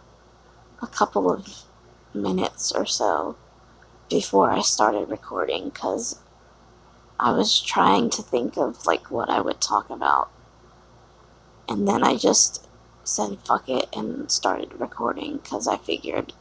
a 0.82 0.88
couple 0.88 1.30
of 1.30 1.66
minutes 2.14 2.72
or 2.72 2.86
so 2.86 3.36
before 4.10 4.52
I 4.52 4.62
started 4.62 5.10
recording 5.10 5.66
because 5.66 6.22
I 7.20 7.34
was 7.34 7.60
trying 7.60 8.10
to 8.12 8.22
think 8.22 8.56
of 8.56 8.86
like 8.86 9.12
what 9.12 9.30
I 9.30 9.42
would 9.42 9.60
talk 9.60 9.90
about. 9.90 10.32
And 11.68 11.86
then 11.86 12.06
I 12.06 12.16
just 12.16 12.66
said 13.04 13.40
fuck 13.46 13.68
it 13.68 13.90
and 13.92 14.32
started 14.32 14.80
recording 14.80 15.42
because 15.44 15.68
I 15.68 15.76
figured 15.76 16.32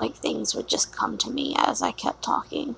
like 0.00 0.14
things 0.14 0.54
would 0.54 0.68
just 0.68 0.90
come 0.90 1.18
to 1.18 1.30
me 1.30 1.54
as 1.58 1.82
I 1.82 1.92
kept 1.92 2.24
talking. 2.24 2.76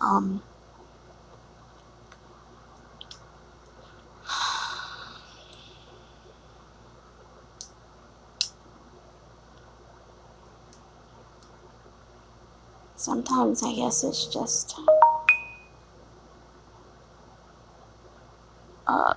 Um, 0.00 0.42
sometimes 12.94 13.62
I 13.62 13.74
guess 13.74 14.04
it's 14.04 14.26
just 14.26 14.78
uh, 18.86 19.14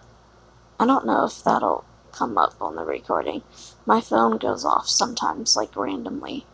I 0.80 0.86
don't 0.86 1.06
know 1.06 1.26
if 1.26 1.44
that'll 1.44 1.86
come 2.12 2.38
up 2.38 2.56
on 2.62 2.76
the 2.76 2.84
recording. 2.84 3.44
My 3.86 4.02
phone 4.02 4.38
goes 4.38 4.66
off 4.66 4.88
sometimes, 4.88 5.56
like 5.56 5.76
randomly, 5.76 6.46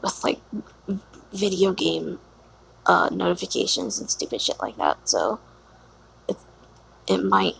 with 0.00 0.22
like 0.22 0.40
video 1.32 1.72
game 1.72 2.18
uh, 2.86 3.08
notifications 3.12 3.98
and 3.98 4.10
stupid 4.10 4.40
shit 4.40 4.58
like 4.60 4.76
that. 4.76 5.08
So 5.08 5.40
it 6.28 6.36
it 7.06 7.18
might 7.18 7.56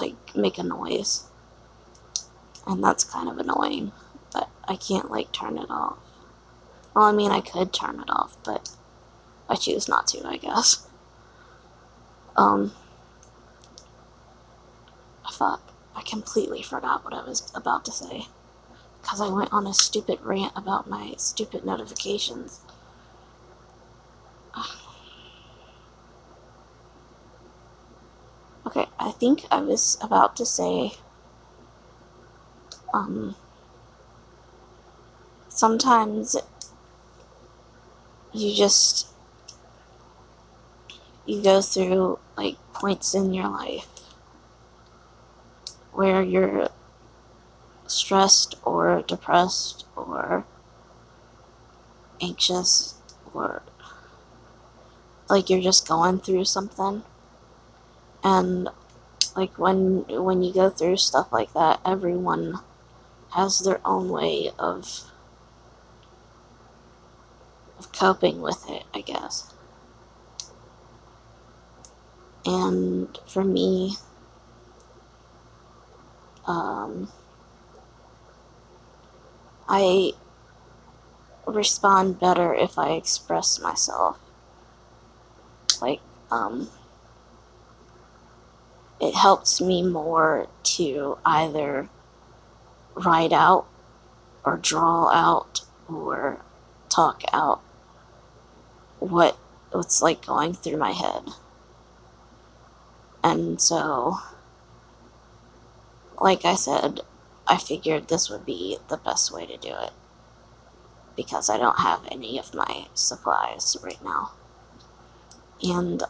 like 0.00 0.16
make 0.36 0.58
a 0.58 0.62
noise, 0.62 1.24
and 2.66 2.82
that's 2.82 3.04
kind 3.04 3.28
of 3.28 3.38
annoying. 3.38 3.92
But 4.32 4.48
I 4.66 4.76
can't 4.76 5.10
like 5.10 5.32
turn 5.32 5.58
it 5.58 5.70
off. 5.70 5.98
Well, 6.94 7.04
I 7.04 7.12
mean, 7.12 7.30
I 7.30 7.40
could 7.40 7.72
turn 7.72 8.00
it 8.00 8.10
off, 8.10 8.36
but 8.44 8.70
I 9.48 9.54
choose 9.56 9.88
not 9.88 10.06
to. 10.08 10.26
I 10.26 10.36
guess. 10.36 10.86
Um. 12.36 12.72
Fuck. 15.32 15.72
I 15.96 16.02
completely 16.02 16.62
forgot 16.62 17.04
what 17.04 17.12
I 17.12 17.24
was 17.24 17.50
about 17.54 17.84
to 17.86 17.92
say. 17.92 18.26
Because 19.02 19.20
I 19.20 19.28
went 19.28 19.52
on 19.52 19.66
a 19.66 19.74
stupid 19.74 20.20
rant 20.22 20.52
about 20.56 20.88
my 20.88 21.14
stupid 21.16 21.64
notifications. 21.64 22.60
Okay, 28.66 28.86
I 29.08 29.12
think 29.12 29.46
I 29.50 29.62
was 29.62 29.96
about 30.02 30.36
to 30.36 30.44
say, 30.44 30.92
um, 32.92 33.36
sometimes 35.48 36.36
you 38.34 38.54
just, 38.54 39.06
you 41.24 41.42
go 41.42 41.62
through, 41.62 42.18
like, 42.36 42.58
points 42.74 43.14
in 43.14 43.32
your 43.32 43.48
life 43.48 43.88
where 45.94 46.22
you're 46.22 46.68
stressed 47.86 48.56
or 48.62 49.02
depressed 49.08 49.86
or 49.96 50.44
anxious 52.20 52.96
or 53.32 53.62
like 55.30 55.48
you're 55.48 55.62
just 55.62 55.88
going 55.88 56.18
through 56.18 56.44
something. 56.44 57.02
And 58.22 58.68
like 59.38 59.56
when 59.58 60.04
when 60.24 60.42
you 60.42 60.52
go 60.52 60.68
through 60.68 60.96
stuff 60.96 61.32
like 61.32 61.52
that 61.54 61.80
everyone 61.84 62.58
has 63.34 63.60
their 63.60 63.80
own 63.84 64.08
way 64.08 64.50
of 64.58 65.10
of 67.78 67.92
coping 67.92 68.40
with 68.42 68.68
it 68.68 68.84
i 68.92 69.00
guess 69.00 69.54
and 72.44 73.18
for 73.26 73.44
me 73.44 73.96
um, 76.48 77.12
I 79.68 80.12
respond 81.46 82.18
better 82.18 82.54
if 82.54 82.78
I 82.78 82.92
express 82.92 83.60
myself. 83.60 84.18
Like, 85.80 86.00
um, 86.30 86.70
it 89.00 89.14
helps 89.14 89.60
me 89.60 89.82
more 89.82 90.48
to 90.62 91.18
either 91.24 91.88
write 92.94 93.32
out 93.32 93.66
or 94.44 94.56
draw 94.56 95.08
out 95.10 95.60
or 95.88 96.40
talk 96.88 97.22
out 97.32 97.60
what 98.98 99.36
what's 99.70 100.02
like 100.02 100.24
going 100.24 100.52
through 100.52 100.76
my 100.76 100.92
head. 100.92 101.22
And 103.22 103.60
so 103.60 104.18
like 106.20 106.44
I 106.44 106.54
said, 106.54 107.00
I 107.46 107.56
figured 107.56 108.08
this 108.08 108.28
would 108.28 108.44
be 108.44 108.78
the 108.88 108.96
best 108.96 109.32
way 109.32 109.46
to 109.46 109.56
do 109.56 109.68
it 109.68 109.92
because 111.16 111.48
I 111.48 111.58
don't 111.58 111.80
have 111.80 112.00
any 112.10 112.38
of 112.38 112.54
my 112.54 112.86
supplies 112.94 113.76
right 113.82 114.02
now. 114.04 114.32
And 115.62 116.02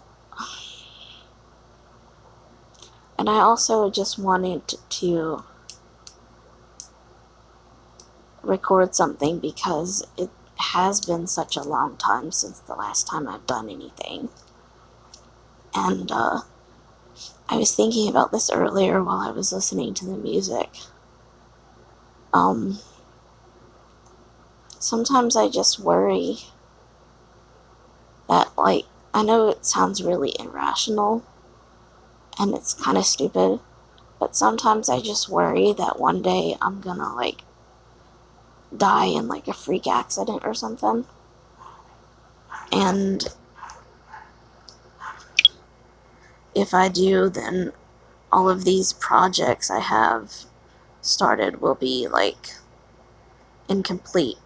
and 3.19 3.29
I 3.29 3.41
also 3.41 3.91
just 3.91 4.19
wanted 4.19 4.63
to 4.69 5.45
record 8.43 8.95
something 8.95 9.39
because 9.39 10.07
it 10.17 10.31
has 10.57 11.01
been 11.01 11.27
such 11.27 11.57
a 11.57 11.63
long 11.63 11.97
time 11.97 12.33
since 12.33 12.61
the 12.61 12.75
last 12.75 13.07
time 13.07 13.29
I've 13.29 13.47
done 13.47 13.69
anything. 13.69 14.29
And 15.75 16.11
uh 16.11 16.41
I 17.49 17.57
was 17.57 17.75
thinking 17.75 18.09
about 18.09 18.31
this 18.31 18.51
earlier 18.51 19.03
while 19.03 19.21
I 19.21 19.31
was 19.31 19.53
listening 19.53 19.95
to 19.95 20.05
the 20.05 20.19
music. 20.19 20.69
Um, 22.35 22.79
sometimes 24.79 25.35
I 25.35 25.49
just 25.49 25.81
worry 25.81 26.37
that, 28.29 28.51
like, 28.59 28.85
I 29.15 29.23
know 29.23 29.49
it 29.49 29.65
sounds 29.65 30.03
really 30.03 30.35
irrational 30.39 31.25
and 32.39 32.55
it's 32.55 32.75
kind 32.75 32.97
of 32.97 33.05
stupid, 33.05 33.61
but 34.19 34.37
sometimes 34.37 34.89
I 34.89 35.01
just 35.01 35.29
worry 35.29 35.73
that 35.73 35.99
one 35.99 36.23
day 36.23 36.57
I'm 36.63 36.81
gonna, 36.81 37.15
like, 37.15 37.43
die 38.77 39.07
in, 39.07 39.29
like, 39.29 39.49
a 39.49 39.53
freak 39.53 39.87
accident 39.87 40.43
or 40.45 40.55
something. 40.55 41.07
And 42.71 43.27
if 46.55 46.75
I 46.75 46.89
do, 46.89 47.29
then 47.29 47.73
all 48.31 48.49
of 48.49 48.65
these 48.65 48.93
projects 48.93 49.71
I 49.71 49.81
have 49.81 50.45
started 51.01 51.61
will 51.61 51.75
be, 51.75 52.07
like, 52.07 52.55
incomplete. 53.69 54.39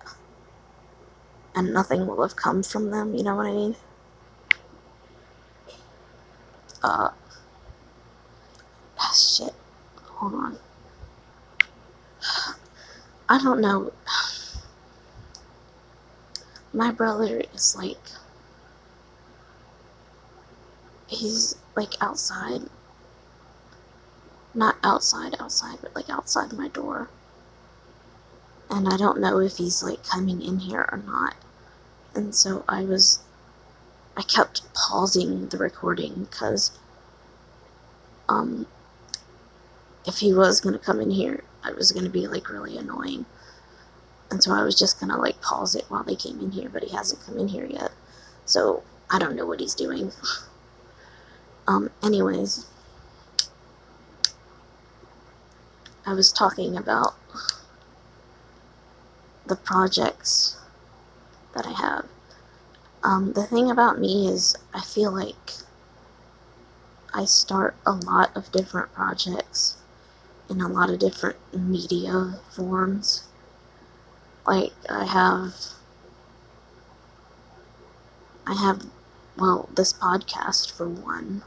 And 1.54 1.72
nothing 1.72 2.06
will 2.06 2.22
have 2.22 2.36
come 2.36 2.62
from 2.62 2.90
them, 2.90 3.14
you 3.14 3.22
know 3.22 3.36
what 3.36 3.46
I 3.46 3.52
mean? 3.52 3.76
Uh, 6.82 7.10
ah, 9.02 9.12
shit. 9.14 9.54
Hold 9.96 10.34
on. 10.34 10.58
I 13.28 13.38
don't 13.42 13.60
know. 13.60 13.92
My 16.72 16.90
brother 16.90 17.42
is 17.54 17.76
like. 17.76 17.98
He's 21.06 21.56
like 21.76 21.94
outside. 22.00 22.62
Not 24.54 24.76
outside, 24.82 25.34
outside, 25.40 25.78
but 25.82 25.94
like 25.94 26.08
outside 26.08 26.52
my 26.52 26.68
door. 26.68 27.08
And 28.70 28.88
I 28.88 28.96
don't 28.96 29.20
know 29.20 29.38
if 29.38 29.56
he's 29.56 29.82
like 29.82 30.04
coming 30.04 30.40
in 30.42 30.60
here 30.60 30.88
or 30.90 30.98
not. 30.98 31.34
And 32.14 32.34
so 32.34 32.64
I 32.68 32.84
was. 32.84 33.20
I 34.16 34.22
kept 34.22 34.62
pausing 34.74 35.48
the 35.48 35.58
recording 35.58 36.28
because. 36.30 36.70
Um, 38.28 38.66
if 40.06 40.18
he 40.18 40.32
was 40.32 40.60
going 40.60 40.72
to 40.72 40.84
come 40.84 41.00
in 41.00 41.10
here, 41.10 41.44
I 41.62 41.72
was 41.72 41.92
going 41.92 42.04
to 42.04 42.10
be 42.10 42.26
like 42.26 42.48
really 42.48 42.76
annoying. 42.76 43.26
And 44.30 44.42
so 44.42 44.52
I 44.52 44.62
was 44.62 44.78
just 44.78 44.98
going 44.98 45.12
to 45.12 45.18
like 45.18 45.40
pause 45.40 45.74
it 45.74 45.84
while 45.88 46.02
they 46.02 46.16
came 46.16 46.40
in 46.40 46.52
here, 46.52 46.68
but 46.68 46.82
he 46.82 46.96
hasn't 46.96 47.24
come 47.24 47.38
in 47.38 47.48
here 47.48 47.66
yet. 47.66 47.92
So 48.46 48.82
I 49.10 49.18
don't 49.18 49.36
know 49.36 49.46
what 49.46 49.60
he's 49.60 49.74
doing. 49.74 50.10
um, 51.68 51.90
anyways, 52.02 52.66
I 56.06 56.14
was 56.14 56.32
talking 56.32 56.76
about 56.76 57.14
the 59.46 59.56
projects 59.56 60.56
that 61.54 61.66
I 61.66 61.72
have. 61.72 62.06
Um, 63.04 63.32
the 63.34 63.44
thing 63.44 63.70
about 63.70 63.98
me 63.98 64.28
is, 64.28 64.56
I 64.72 64.80
feel 64.80 65.12
like 65.12 65.52
I 67.12 67.24
start 67.24 67.76
a 67.84 67.92
lot 67.92 68.34
of 68.36 68.50
different 68.52 68.92
projects 68.94 69.76
in 70.52 70.60
a 70.60 70.68
lot 70.68 70.90
of 70.90 70.98
different 70.98 71.36
media 71.54 72.38
forms. 72.50 73.24
Like, 74.46 74.72
I 74.88 75.04
have. 75.06 75.54
I 78.46 78.54
have, 78.54 78.86
well, 79.38 79.68
this 79.74 79.92
podcast 79.92 80.70
for 80.70 80.88
one. 80.88 81.42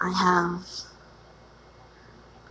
I 0.00 0.12
have 0.12 0.66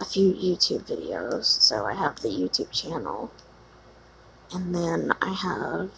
a 0.02 0.06
few 0.06 0.34
YouTube 0.34 0.88
videos, 0.88 1.46
so 1.46 1.86
I 1.86 1.94
have 1.94 2.22
the 2.22 2.30
YouTube 2.30 2.72
channel. 2.72 3.32
And 4.52 4.76
then 4.76 5.14
I 5.22 5.34
have 5.34 5.92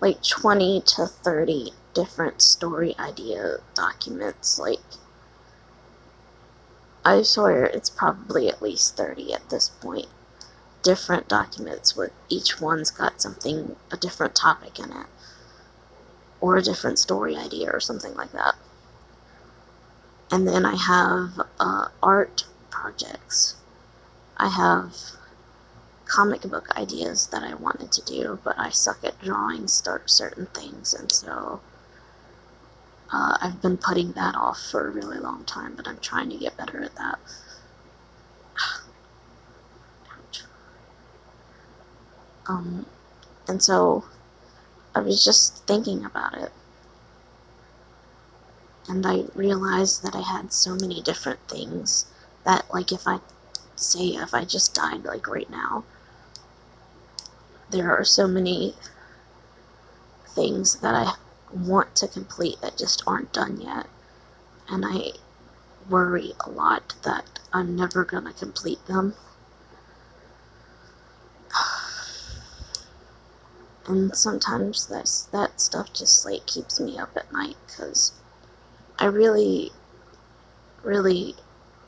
like 0.00 0.22
20 0.22 0.82
to 0.82 1.06
30 1.06 1.72
different 1.94 2.42
story 2.42 2.94
idea 2.98 3.58
documents, 3.74 4.58
like 4.58 4.80
I 7.04 7.22
swear 7.22 7.64
it's 7.64 7.90
probably 7.90 8.48
at 8.48 8.62
least 8.62 8.96
30 8.96 9.32
at 9.32 9.50
this 9.50 9.68
point. 9.68 10.08
Different 10.82 11.28
documents 11.28 11.96
where 11.96 12.12
each 12.28 12.60
one's 12.60 12.90
got 12.90 13.20
something, 13.20 13.76
a 13.90 13.96
different 13.96 14.34
topic 14.34 14.78
in 14.78 14.90
it. 14.90 15.06
Or 16.40 16.56
a 16.56 16.62
different 16.62 16.98
story 16.98 17.36
idea 17.36 17.70
or 17.70 17.80
something 17.80 18.14
like 18.14 18.32
that. 18.32 18.54
And 20.30 20.46
then 20.46 20.64
I 20.64 20.76
have 20.76 21.46
uh, 21.60 21.88
art 22.02 22.46
projects. 22.70 23.56
I 24.36 24.48
have 24.48 24.96
comic 26.06 26.42
book 26.42 26.68
ideas 26.76 27.28
that 27.28 27.42
I 27.42 27.54
wanted 27.54 27.90
to 27.92 28.02
do, 28.02 28.38
but 28.44 28.58
I 28.58 28.70
suck 28.70 29.04
at 29.04 29.20
drawing 29.22 29.68
start 29.68 30.10
certain 30.10 30.46
things, 30.46 30.92
and 30.94 31.10
so 31.10 31.60
uh, 33.12 33.36
I've 33.40 33.60
been 33.60 33.76
putting 33.76 34.12
that 34.12 34.34
off 34.34 34.58
for 34.58 34.88
a 34.88 34.90
really 34.90 35.18
long 35.18 35.44
time, 35.44 35.74
but 35.76 35.86
I'm 35.86 35.98
trying 35.98 36.30
to 36.30 36.36
get 36.36 36.56
better 36.56 36.82
at 36.82 36.94
that. 36.96 37.18
um, 42.48 42.86
and 43.46 43.62
so 43.62 44.04
I 44.94 45.00
was 45.00 45.24
just 45.24 45.66
thinking 45.66 46.04
about 46.04 46.34
it. 46.38 46.52
And 48.88 49.06
I 49.06 49.24
realized 49.34 50.02
that 50.02 50.16
I 50.16 50.22
had 50.22 50.52
so 50.52 50.74
many 50.74 51.02
different 51.02 51.40
things 51.48 52.06
that, 52.44 52.64
like, 52.72 52.92
if 52.92 53.06
I 53.06 53.20
say, 53.76 54.08
if 54.08 54.34
I 54.34 54.44
just 54.44 54.74
died, 54.74 55.04
like, 55.04 55.28
right 55.28 55.48
now, 55.50 55.84
there 57.70 57.90
are 57.96 58.04
so 58.04 58.26
many 58.26 58.74
things 60.26 60.76
that 60.80 60.94
I 60.94 61.14
want 61.54 61.94
to 61.96 62.08
complete 62.08 62.60
that 62.60 62.78
just 62.78 63.02
aren't 63.06 63.32
done 63.32 63.60
yet. 63.60 63.86
And 64.68 64.84
I 64.86 65.12
worry 65.88 66.32
a 66.40 66.50
lot 66.50 66.94
that 67.02 67.24
I'm 67.52 67.76
never 67.76 68.04
going 68.04 68.24
to 68.24 68.32
complete 68.32 68.84
them. 68.86 69.14
And 73.84 74.14
sometimes 74.14 74.86
that's, 74.86 75.24
that 75.32 75.60
stuff 75.60 75.92
just 75.92 76.24
like 76.24 76.46
keeps 76.46 76.78
me 76.78 77.00
up 77.00 77.16
at 77.16 77.32
night 77.32 77.56
because 77.66 78.12
I 78.96 79.06
really, 79.06 79.72
really, 80.84 81.34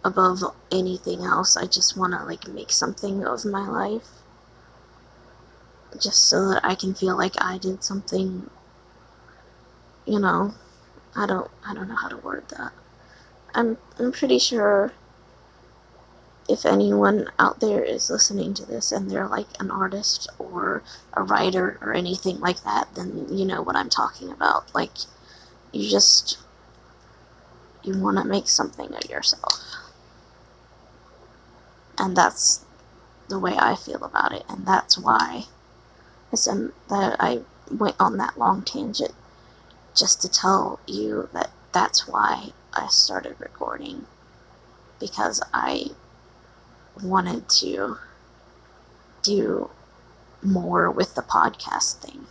above 0.04 0.42
anything 0.72 1.22
else, 1.22 1.56
I 1.56 1.66
just 1.66 1.96
want 1.96 2.12
to 2.12 2.24
like 2.24 2.48
make 2.48 2.72
something 2.72 3.24
of 3.24 3.44
my 3.44 3.68
life. 3.68 4.08
Just 6.00 6.28
so 6.28 6.48
that 6.48 6.64
I 6.64 6.74
can 6.74 6.94
feel 6.94 7.16
like 7.16 7.34
I 7.38 7.58
did 7.58 7.84
something 7.84 8.50
you 10.06 10.18
know, 10.18 10.54
I 11.16 11.26
don't 11.26 11.50
I 11.66 11.74
don't 11.74 11.88
know 11.88 11.96
how 11.96 12.08
to 12.08 12.16
word 12.18 12.44
that. 12.50 12.72
I'm 13.54 13.78
I'm 13.98 14.12
pretty 14.12 14.38
sure 14.38 14.92
if 16.48 16.66
anyone 16.66 17.26
out 17.38 17.60
there 17.60 17.82
is 17.82 18.10
listening 18.10 18.52
to 18.54 18.66
this 18.66 18.92
and 18.92 19.10
they're 19.10 19.28
like 19.28 19.46
an 19.60 19.70
artist 19.70 20.28
or 20.38 20.82
a 21.14 21.22
writer 21.22 21.78
or 21.80 21.94
anything 21.94 22.38
like 22.40 22.62
that, 22.64 22.88
then 22.94 23.26
you 23.30 23.46
know 23.46 23.62
what 23.62 23.76
I'm 23.76 23.88
talking 23.88 24.30
about. 24.30 24.74
Like 24.74 24.92
you 25.72 25.88
just 25.90 26.38
you 27.82 27.98
want 27.98 28.18
to 28.18 28.24
make 28.24 28.48
something 28.48 28.94
of 28.94 29.10
yourself. 29.10 29.64
And 31.98 32.16
that's 32.16 32.64
the 33.28 33.38
way 33.38 33.54
I 33.58 33.76
feel 33.76 34.04
about 34.04 34.32
it 34.32 34.44
and 34.48 34.66
that's 34.66 34.98
why 34.98 35.44
I 36.32 36.36
said 36.36 36.72
that 36.90 37.16
I 37.20 37.40
went 37.70 37.96
on 37.98 38.18
that 38.18 38.38
long 38.38 38.62
tangent 38.62 39.14
just 39.94 40.20
to 40.22 40.28
tell 40.28 40.80
you 40.86 41.28
that 41.32 41.50
that's 41.72 42.08
why 42.08 42.50
I 42.72 42.88
started 42.88 43.36
recording 43.38 44.06
because 44.98 45.42
I 45.52 45.86
wanted 47.02 47.48
to 47.60 47.98
do 49.22 49.70
more 50.42 50.90
with 50.90 51.14
the 51.14 51.22
podcast 51.22 51.98
thing. 51.98 52.26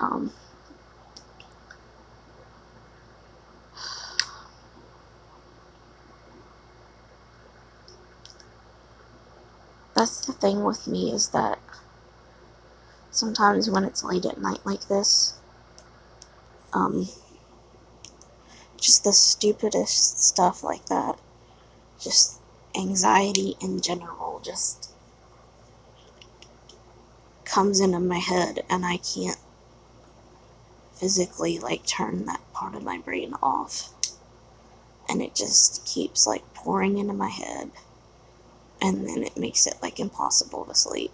Um, 0.00 0.32
that's 9.94 10.26
the 10.26 10.32
thing 10.32 10.64
with 10.64 10.86
me 10.86 11.12
is 11.12 11.28
that 11.28 11.58
sometimes 13.10 13.70
when 13.70 13.84
it's 13.84 14.02
late 14.02 14.24
at 14.24 14.40
night 14.40 14.60
like 14.64 14.88
this, 14.88 15.34
um, 16.72 17.08
just 18.80 19.04
the 19.04 19.12
stupidest 19.12 20.22
stuff 20.22 20.62
like 20.62 20.86
that. 20.86 21.18
Just 22.00 22.40
anxiety 22.76 23.56
in 23.60 23.80
general 23.80 24.40
just 24.44 24.90
comes 27.44 27.80
into 27.80 28.00
my 28.00 28.18
head 28.18 28.64
and 28.68 28.84
I 28.84 28.96
can't 28.96 29.38
physically 30.94 31.58
like 31.58 31.86
turn 31.86 32.26
that 32.26 32.40
part 32.52 32.74
of 32.74 32.82
my 32.82 32.98
brain 32.98 33.34
off. 33.42 33.90
And 35.08 35.20
it 35.20 35.34
just 35.34 35.84
keeps 35.84 36.26
like 36.26 36.54
pouring 36.54 36.98
into 36.98 37.12
my 37.12 37.28
head 37.28 37.70
and 38.80 39.06
then 39.06 39.22
it 39.22 39.36
makes 39.36 39.66
it 39.66 39.74
like 39.82 40.00
impossible 40.00 40.64
to 40.64 40.74
sleep. 40.74 41.12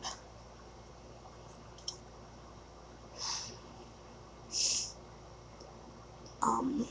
Um, 6.43 6.87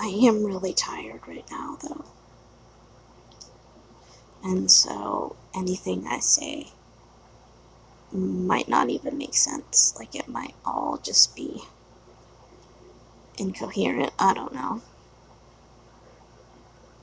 I 0.00 0.06
am 0.06 0.44
really 0.44 0.72
tired 0.72 1.20
right 1.26 1.44
now, 1.50 1.78
though. 1.82 2.04
And 4.42 4.70
so 4.70 5.36
anything 5.54 6.06
I 6.06 6.20
say 6.20 6.68
might 8.12 8.68
not 8.68 8.88
even 8.90 9.18
make 9.18 9.34
sense. 9.34 9.94
Like 9.98 10.14
it 10.14 10.28
might 10.28 10.54
all 10.64 10.98
just 11.02 11.36
be 11.36 11.62
incoherent. 13.36 14.12
I 14.18 14.34
don't 14.34 14.54
know. 14.54 14.82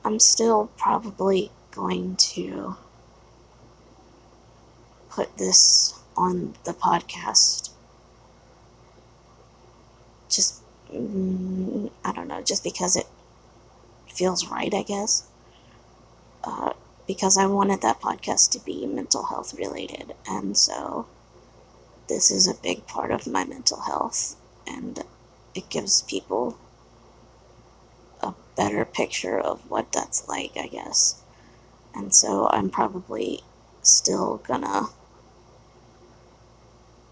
I'm 0.04 0.18
still 0.20 0.70
probably 0.76 1.50
going 1.72 2.16
to 2.16 2.76
put 5.16 5.38
this 5.38 5.98
on 6.14 6.54
the 6.64 6.74
podcast. 6.74 7.70
Just, 10.28 10.60
mm, 10.92 11.90
I 12.04 12.12
don't 12.12 12.28
know, 12.28 12.42
just 12.42 12.62
because 12.62 12.96
it 12.96 13.06
feels 14.12 14.46
right, 14.48 14.72
I 14.74 14.82
guess. 14.82 15.26
Uh, 16.44 16.74
because 17.06 17.38
I 17.38 17.46
wanted 17.46 17.80
that 17.80 18.00
podcast 18.00 18.50
to 18.50 18.58
be 18.58 18.84
mental 18.84 19.24
health 19.24 19.54
related. 19.54 20.12
And 20.28 20.56
so 20.56 21.06
this 22.08 22.30
is 22.30 22.46
a 22.46 22.54
big 22.54 22.86
part 22.86 23.10
of 23.10 23.26
my 23.26 23.44
mental 23.44 23.80
health. 23.80 24.36
And 24.66 25.02
it 25.54 25.70
gives 25.70 26.02
people 26.02 26.58
a 28.20 28.34
better 28.54 28.84
picture 28.84 29.40
of 29.40 29.70
what 29.70 29.92
that's 29.92 30.28
like, 30.28 30.52
I 30.56 30.66
guess. 30.66 31.22
And 31.94 32.14
so 32.14 32.48
I'm 32.50 32.68
probably 32.68 33.40
still 33.80 34.42
gonna 34.46 34.88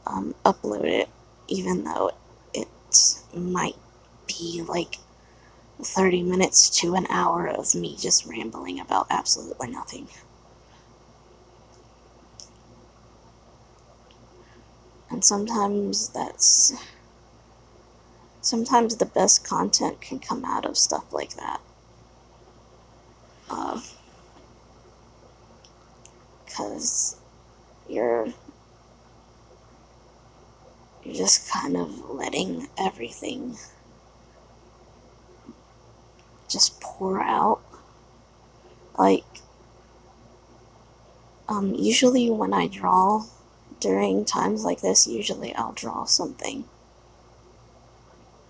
um, 0.06 0.34
upload 0.44 0.84
it, 0.84 1.08
even 1.48 1.84
though 1.84 2.12
it 2.52 2.68
might 3.34 3.76
be 4.26 4.62
like 4.66 4.98
30 5.82 6.22
minutes 6.22 6.70
to 6.80 6.94
an 6.94 7.06
hour 7.08 7.46
of 7.48 7.74
me 7.74 7.96
just 7.98 8.26
rambling 8.26 8.80
about 8.80 9.06
absolutely 9.10 9.68
nothing. 9.70 10.08
And 15.10 15.24
sometimes 15.24 16.08
that's. 16.08 16.72
Sometimes 18.40 18.96
the 18.96 19.06
best 19.06 19.46
content 19.46 20.00
can 20.00 20.18
come 20.18 20.44
out 20.44 20.66
of 20.66 20.76
stuff 20.76 21.12
like 21.12 21.34
that. 21.36 21.60
Because 26.44 27.16
uh, 27.16 27.92
you're. 27.92 28.28
You're 31.04 31.14
just 31.14 31.50
kind 31.50 31.76
of 31.76 32.10
letting 32.10 32.68
everything 32.78 33.56
just 36.48 36.80
pour 36.80 37.20
out. 37.20 37.60
Like, 38.98 39.24
um, 41.48 41.74
usually 41.74 42.30
when 42.30 42.54
I 42.54 42.68
draw 42.68 43.24
during 43.80 44.24
times 44.24 44.64
like 44.64 44.80
this, 44.80 45.06
usually 45.06 45.54
I'll 45.54 45.72
draw 45.72 46.04
something. 46.04 46.64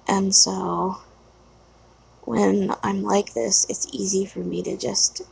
And 0.06 0.34
so 0.34 0.98
when 2.22 2.72
I'm 2.82 3.02
like 3.02 3.34
this, 3.34 3.66
it's 3.68 3.88
easy 3.92 4.26
for 4.26 4.40
me 4.40 4.62
to 4.62 4.76
just 4.76 5.22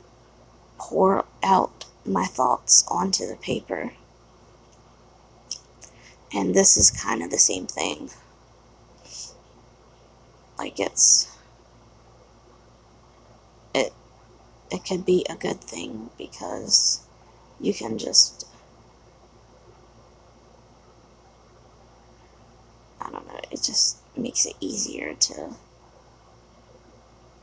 pour 0.79 1.25
out 1.43 1.85
my 2.05 2.25
thoughts 2.25 2.85
onto 2.89 3.27
the 3.27 3.37
paper. 3.37 3.93
And 6.35 6.55
this 6.55 6.77
is 6.77 6.91
kind 6.91 7.23
of 7.23 7.31
the 7.31 7.39
same 7.39 7.67
thing. 7.67 8.11
Like 10.59 10.79
it's 10.81 11.37
it 13.75 13.93
it 14.71 14.85
can 14.85 15.03
be 15.03 15.27
a 15.29 15.37
good 15.37 15.61
thing 15.61 16.11
because 16.19 17.03
you 17.61 17.75
can 17.75 17.99
just 17.99 18.47
I 23.01 23.11
don't 23.11 23.27
know, 23.27 23.41
it 23.51 23.63
just 23.63 23.99
makes 24.17 24.47
it 24.47 24.57
easier 24.61 25.15
to 25.15 25.51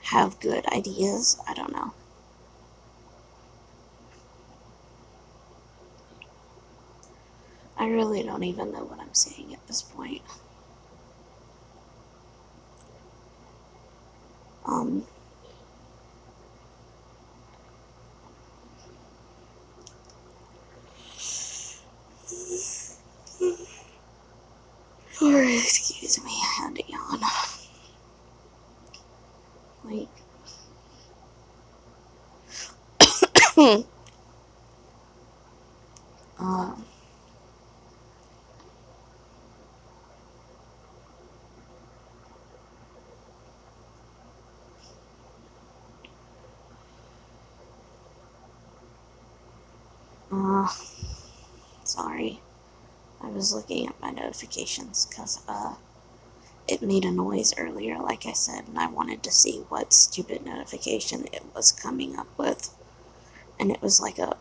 have 0.04 0.40
good 0.40 0.66
ideas. 0.68 1.38
I 1.48 1.54
don't 1.54 1.72
know. 1.74 1.94
I 7.80 7.88
really 7.88 8.22
don't 8.22 8.44
even 8.44 8.72
know 8.72 8.84
what 8.84 9.00
I'm 9.00 9.14
saying 9.14 9.54
at 9.54 9.66
this 9.68 9.82
point. 9.82 10.22
Um, 14.66 15.06
or 25.22 25.44
excuse 25.44 26.24
me, 26.24 26.32
I 26.32 26.64
had 26.64 26.76
to 26.76 26.84
yawn. 26.88 27.22
Like, 29.84 30.08
um, 36.40 36.86
uh, 50.32 50.68
sorry. 52.00 52.40
I 53.22 53.28
was 53.28 53.54
looking 53.54 53.86
at 53.88 54.02
my 54.02 54.12
notifications 54.12 55.06
because 55.06 55.42
uh, 55.48 55.76
it 56.68 56.82
made 56.82 57.04
a 57.04 57.12
noise 57.12 57.54
earlier, 57.58 57.98
like 57.98 58.26
I 58.26 58.32
said, 58.32 58.68
and 58.68 58.80
I 58.80 58.88
wanted 58.88 59.22
to 59.24 59.32
see 59.32 59.64
what 59.68 59.92
stupid 59.92 60.46
notification 60.46 61.26
it 61.34 61.44
was 61.54 61.74
coming 61.74 62.18
up 62.18 62.28
with. 62.38 62.74
And 63.60 63.70
it 63.72 63.82
was 63.82 64.00
like 64.00 64.18
a 64.18 64.38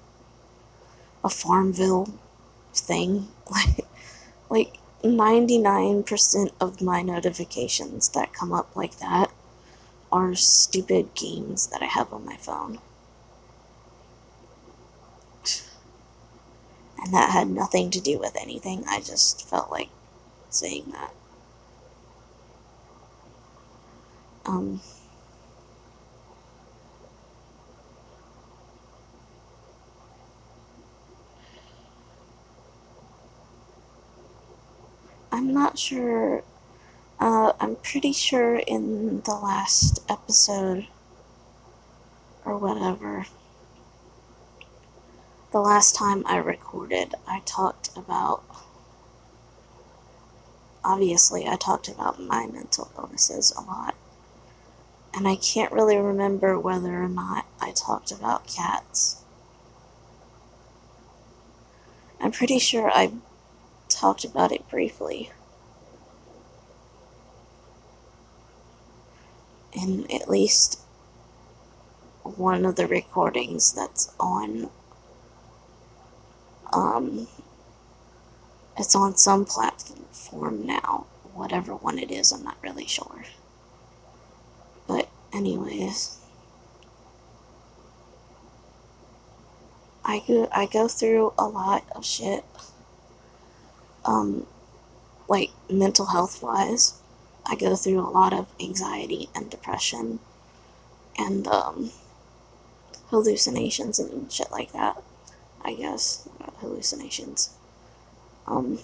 a 1.24 1.28
Farmville 1.28 2.08
thing. 2.74 3.28
Like 3.50 3.86
like 4.50 4.78
99% 5.02 6.50
of 6.60 6.82
my 6.82 7.00
notifications 7.02 8.10
that 8.10 8.34
come 8.34 8.52
up 8.52 8.76
like 8.76 8.98
that 8.98 9.30
are 10.12 10.34
stupid 10.34 11.14
games 11.14 11.66
that 11.68 11.82
I 11.82 11.86
have 11.86 12.12
on 12.12 12.26
my 12.26 12.36
phone. 12.36 12.78
And 16.98 17.12
that 17.14 17.30
had 17.30 17.48
nothing 17.48 17.90
to 17.90 18.00
do 18.00 18.18
with 18.18 18.37
anything. 18.40 18.84
I 18.88 18.98
just 19.00 19.48
felt 19.48 19.70
like 19.70 19.88
saying 20.50 20.92
that. 20.92 21.12
Um, 24.44 24.80
I'm 35.30 35.52
not 35.52 35.78
sure. 35.78 36.42
Uh, 37.20 37.52
I'm 37.61 37.76
pretty 37.76 38.12
sure 38.12 38.56
in 38.56 39.20
the 39.22 39.34
last 39.34 40.00
episode 40.11 40.87
or 42.44 42.56
whatever, 42.56 43.26
the 45.50 45.61
last 45.61 45.94
time 45.94 46.24
I 46.26 46.37
recorded, 46.37 47.14
I 47.26 47.40
talked 47.46 47.96
about. 47.96 48.42
Obviously, 50.84 51.46
I 51.46 51.56
talked 51.56 51.88
about 51.88 52.20
my 52.20 52.46
mental 52.46 52.90
illnesses 52.98 53.52
a 53.56 53.62
lot. 53.62 53.94
And 55.14 55.26
I 55.26 55.37
can't 55.37 55.72
really 55.72 55.96
remember 55.96 56.58
whether 56.58 57.02
or 57.02 57.08
not 57.08 57.46
I 57.61 57.72
talked 57.72 58.11
about 58.12 58.46
cats. 58.46 59.22
I'm 62.20 62.32
pretty 62.32 62.58
sure 62.58 62.90
I 62.90 63.12
talked 63.88 64.24
about 64.24 64.52
it 64.52 64.68
briefly. 64.68 65.30
In 69.72 70.11
at 70.12 70.28
least 70.28 70.80
one 72.22 72.66
of 72.66 72.76
the 72.76 72.87
recordings 72.87 73.72
that's 73.72 74.12
on 74.20 74.70
um 76.72 77.28
it's 78.76 78.94
on 78.94 79.16
some 79.16 79.44
platform 79.44 80.66
now 80.66 81.07
whatever 81.38 81.74
one 81.74 81.98
it 81.98 82.11
is, 82.11 82.33
I'm 82.33 82.42
not 82.42 82.59
really 82.62 82.87
sure. 82.87 83.24
But, 84.87 85.09
anyways, 85.33 86.18
I 90.04 90.22
go, 90.26 90.48
I 90.52 90.66
go 90.66 90.88
through 90.88 91.33
a 91.38 91.46
lot 91.46 91.85
of 91.94 92.04
shit, 92.04 92.44
um, 94.04 94.46
like 95.28 95.50
mental 95.70 96.07
health 96.07 96.42
wise. 96.42 96.94
I 97.46 97.54
go 97.54 97.76
through 97.76 98.00
a 98.00 98.11
lot 98.11 98.33
of 98.33 98.48
anxiety 98.61 99.28
and 99.35 99.48
depression 99.48 100.18
and 101.16 101.46
um, 101.46 101.92
hallucinations 103.11 103.98
and 103.98 104.31
shit 104.31 104.50
like 104.50 104.72
that. 104.72 105.02
I 105.64 105.74
guess 105.74 106.28
hallucinations. 106.60 107.50
Um, 108.46 108.78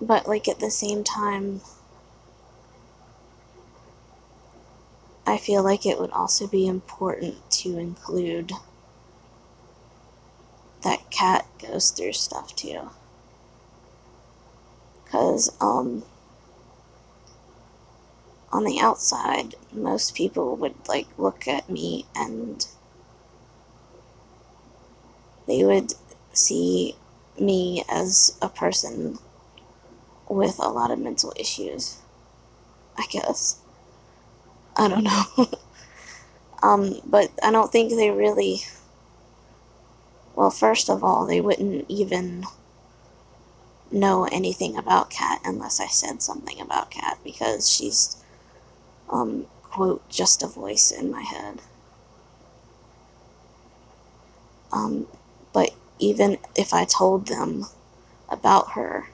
but 0.00 0.26
like 0.26 0.48
at 0.48 0.60
the 0.60 0.70
same 0.70 1.04
time, 1.04 1.60
I 5.26 5.38
feel 5.38 5.62
like 5.62 5.86
it 5.86 5.98
would 5.98 6.10
also 6.10 6.46
be 6.46 6.66
important 6.66 7.50
to 7.50 7.78
include 7.78 8.52
that 10.82 11.10
Kat 11.10 11.46
goes 11.58 11.90
through 11.90 12.12
stuff 12.12 12.54
too. 12.54 12.90
Because, 15.04 15.56
um, 15.60 16.02
on 18.52 18.64
the 18.64 18.78
outside, 18.80 19.54
most 19.72 20.14
people 20.14 20.56
would 20.56 20.74
like 20.88 21.06
look 21.18 21.48
at 21.48 21.70
me 21.70 22.04
and 22.14 22.66
they 25.46 25.64
would 25.64 25.94
see 26.32 26.96
me 27.38 27.84
as 27.88 28.38
a 28.40 28.48
person 28.48 29.18
with 30.28 30.58
a 30.58 30.68
lot 30.68 30.90
of 30.90 30.98
mental 30.98 31.32
issues. 31.36 31.98
I 32.96 33.06
guess. 33.10 33.60
I 34.76 34.88
don't 34.88 35.04
know. 35.04 35.48
um, 36.62 37.00
but 37.04 37.30
I 37.42 37.50
don't 37.50 37.70
think 37.70 37.90
they 37.90 38.10
really. 38.10 38.62
Well, 40.34 40.50
first 40.50 40.90
of 40.90 41.04
all, 41.04 41.26
they 41.26 41.40
wouldn't 41.40 41.86
even 41.88 42.44
know 43.92 44.24
anything 44.32 44.76
about 44.76 45.10
Kat 45.10 45.40
unless 45.44 45.80
I 45.80 45.86
said 45.86 46.22
something 46.22 46.60
about 46.60 46.90
Kat 46.90 47.18
because 47.22 47.70
she's, 47.70 48.16
um, 49.08 49.46
quote, 49.62 50.06
just 50.08 50.42
a 50.42 50.48
voice 50.48 50.90
in 50.90 51.10
my 51.12 51.22
head. 51.22 51.60
Um, 54.72 55.06
even 56.04 56.36
if 56.54 56.74
I 56.74 56.84
told 56.84 57.28
them 57.28 57.64
about 58.28 58.72
her, 58.72 59.08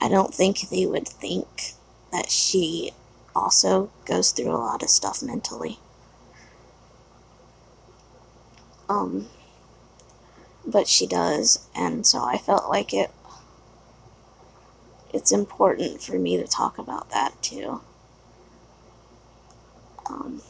I 0.00 0.08
don't 0.08 0.32
think 0.32 0.68
they 0.70 0.86
would 0.86 1.06
think 1.06 1.72
that 2.10 2.30
she 2.30 2.92
also 3.34 3.90
goes 4.06 4.30
through 4.30 4.52
a 4.52 4.56
lot 4.56 4.82
of 4.82 4.88
stuff 4.88 5.22
mentally. 5.22 5.78
Um, 8.88 9.26
but 10.66 10.88
she 10.88 11.06
does, 11.06 11.68
and 11.74 12.06
so 12.06 12.24
I 12.24 12.38
felt 12.38 12.68
like 12.68 12.94
it. 12.94 13.10
It's 15.12 15.32
important 15.32 16.02
for 16.02 16.18
me 16.18 16.36
to 16.36 16.46
talk 16.46 16.78
about 16.78 17.10
that 17.10 17.40
too. 17.42 17.80
Um, 20.08 20.40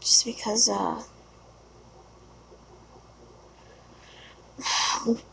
just 0.00 0.24
because, 0.24 0.68
uh, 0.68 1.02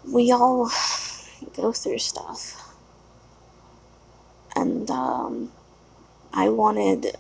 we 0.08 0.32
all 0.32 0.70
go 1.56 1.72
through 1.72 2.00
stuff. 2.00 2.74
And 4.56 4.90
um, 4.90 5.52
I 6.34 6.50
wanted 6.50 7.18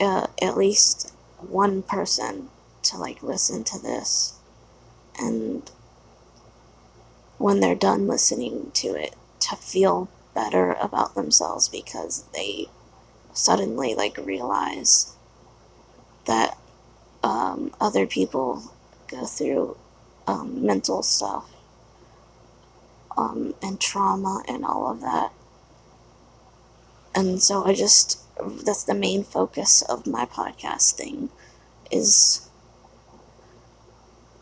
uh, 0.00 0.26
at 0.40 0.56
least 0.56 1.12
one 1.38 1.82
person 1.82 2.48
to 2.82 2.98
like 2.98 3.22
listen 3.22 3.64
to 3.64 3.78
this 3.78 4.34
and 5.18 5.70
when 7.38 7.60
they're 7.60 7.74
done 7.74 8.06
listening 8.06 8.70
to 8.74 8.88
it 8.94 9.14
to 9.40 9.56
feel 9.56 10.08
better 10.34 10.72
about 10.74 11.14
themselves 11.14 11.68
because 11.68 12.24
they 12.34 12.66
suddenly 13.32 13.94
like 13.94 14.16
realize 14.18 15.14
that 16.26 16.56
um, 17.22 17.72
other 17.80 18.06
people 18.06 18.73
go 19.14 19.26
through 19.26 19.76
um, 20.26 20.64
mental 20.64 21.02
stuff 21.02 21.50
um, 23.16 23.54
and 23.62 23.80
trauma 23.80 24.42
and 24.48 24.64
all 24.64 24.90
of 24.90 25.00
that. 25.00 25.32
And 27.14 27.40
so 27.40 27.64
I 27.64 27.74
just, 27.74 28.18
that's 28.64 28.84
the 28.84 28.94
main 28.94 29.22
focus 29.22 29.82
of 29.82 30.06
my 30.06 30.26
podcast 30.26 30.94
thing 30.94 31.30
is 31.90 32.48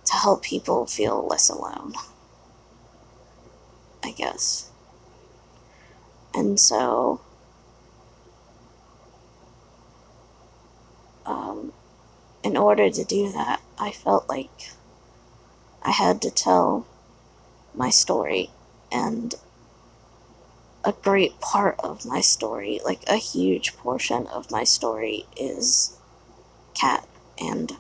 to 0.07 0.15
help 0.15 0.43
people 0.43 0.87
feel 0.87 1.27
less 1.27 1.51
alone. 1.51 1.93
I 4.03 4.11
guess. 4.13 4.71
And 6.35 6.59
so, 6.59 7.21
um, 11.27 11.73
in 12.43 12.57
order 12.57 12.91
to 12.91 13.05
do 13.05 13.31
that, 13.33 13.61
I 13.79 13.91
felt 13.91 14.29
like 14.29 14.71
I 15.83 15.91
had 15.91 16.21
to 16.23 16.31
tell 16.31 16.87
my 17.75 17.91
story 17.91 18.51
and 18.91 19.35
a 20.85 20.93
great 20.93 21.41
part 21.41 21.77
of 21.79 22.05
my 22.05 22.21
story, 22.21 22.81
like 22.85 23.03
a 23.09 23.17
huge 23.17 23.77
portion 23.77 24.27
of 24.27 24.51
my 24.51 24.65
story, 24.65 25.27
is 25.37 25.97
Kat 26.75 27.07
and 27.39 27.73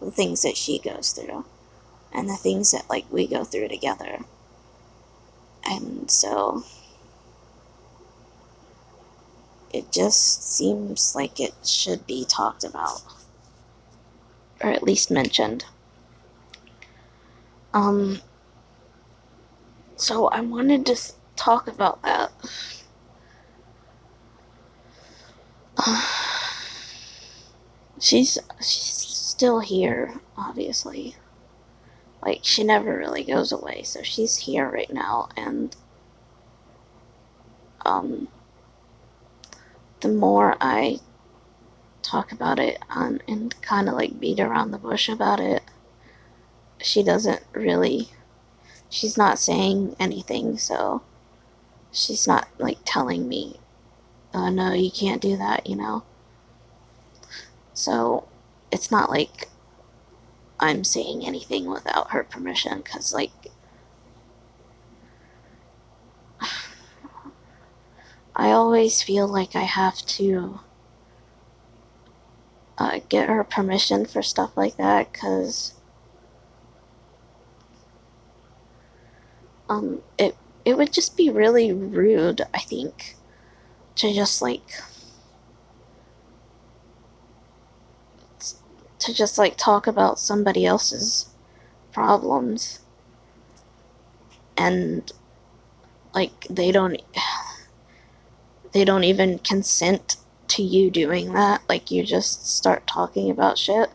the 0.00 0.10
things 0.10 0.42
that 0.42 0.56
she 0.56 0.78
goes 0.78 1.12
through 1.12 1.44
and 2.12 2.28
the 2.28 2.36
things 2.36 2.72
that 2.72 2.88
like 2.90 3.10
we 3.10 3.26
go 3.26 3.44
through 3.44 3.68
together. 3.68 4.20
And 5.64 6.10
so 6.10 6.64
it 9.72 9.90
just 9.90 10.56
seems 10.56 11.14
like 11.14 11.40
it 11.40 11.54
should 11.64 12.06
be 12.06 12.24
talked 12.24 12.62
about 12.62 13.02
or 14.62 14.70
at 14.70 14.82
least 14.82 15.10
mentioned. 15.10 15.64
Um 17.74 18.20
so 19.96 20.28
I 20.28 20.40
wanted 20.40 20.84
to 20.86 20.96
talk 21.36 21.66
about 21.68 22.02
that. 22.02 22.30
She's 27.98 28.38
she's 28.60 29.06
still 29.06 29.60
here, 29.60 30.20
obviously. 30.36 31.16
Like 32.22 32.40
she 32.42 32.62
never 32.64 32.96
really 32.96 33.24
goes 33.24 33.52
away, 33.52 33.82
so 33.84 34.02
she's 34.02 34.36
here 34.38 34.68
right 34.68 34.92
now 34.92 35.28
and 35.36 35.74
um 37.84 38.28
the 40.00 40.08
more 40.08 40.56
I 40.60 40.98
talk 42.06 42.32
about 42.32 42.58
it 42.58 42.78
on, 42.90 43.20
and 43.28 43.60
kind 43.62 43.88
of 43.88 43.94
like 43.94 44.20
beat 44.20 44.40
around 44.40 44.70
the 44.70 44.78
bush 44.78 45.08
about 45.08 45.40
it, 45.40 45.62
she 46.80 47.02
doesn't 47.02 47.42
really 47.52 48.10
she's 48.88 49.16
not 49.16 49.38
saying 49.38 49.94
anything, 49.98 50.58
so 50.58 51.02
she's 51.92 52.26
not 52.26 52.48
like 52.58 52.78
telling 52.84 53.28
me, 53.28 53.60
uh, 54.32 54.50
no, 54.50 54.72
you 54.72 54.90
can't 54.90 55.22
do 55.22 55.36
that, 55.36 55.66
you 55.66 55.76
know? 55.76 56.02
So 57.74 58.28
it's 58.72 58.90
not 58.90 59.10
like 59.10 59.48
I'm 60.58 60.84
saying 60.84 61.26
anything 61.26 61.66
without 61.66 62.10
her 62.12 62.24
permission, 62.24 62.78
because, 62.78 63.12
like, 63.12 63.32
I 68.36 68.50
always 68.50 69.02
feel 69.02 69.28
like 69.28 69.54
I 69.56 69.64
have 69.64 69.96
to 70.06 70.60
uh, 72.78 73.00
get 73.08 73.28
her 73.28 73.44
permission 73.44 74.04
for 74.06 74.22
stuff 74.22 74.56
like 74.56 74.76
that, 74.76 75.12
because 75.12 75.74
um, 79.68 80.02
it 80.18 80.36
it 80.64 80.76
would 80.76 80.92
just 80.92 81.16
be 81.16 81.30
really 81.30 81.72
rude, 81.72 82.42
I 82.52 82.58
think, 82.58 83.16
to 83.96 84.12
just 84.12 84.42
like 84.42 84.80
to 88.98 89.14
just 89.14 89.38
like 89.38 89.56
talk 89.56 89.86
about 89.86 90.18
somebody 90.18 90.66
else's 90.66 91.30
problems. 91.92 92.80
And 94.56 95.10
like 96.14 96.46
they 96.48 96.72
don't 96.72 97.00
they 98.72 98.84
don't 98.84 99.04
even 99.04 99.38
consent 99.38 100.16
to 100.48 100.62
you 100.62 100.90
doing 100.90 101.32
that 101.34 101.62
like 101.68 101.90
you 101.90 102.02
just 102.04 102.46
start 102.46 102.86
talking 102.86 103.30
about 103.30 103.58
shit 103.58 103.90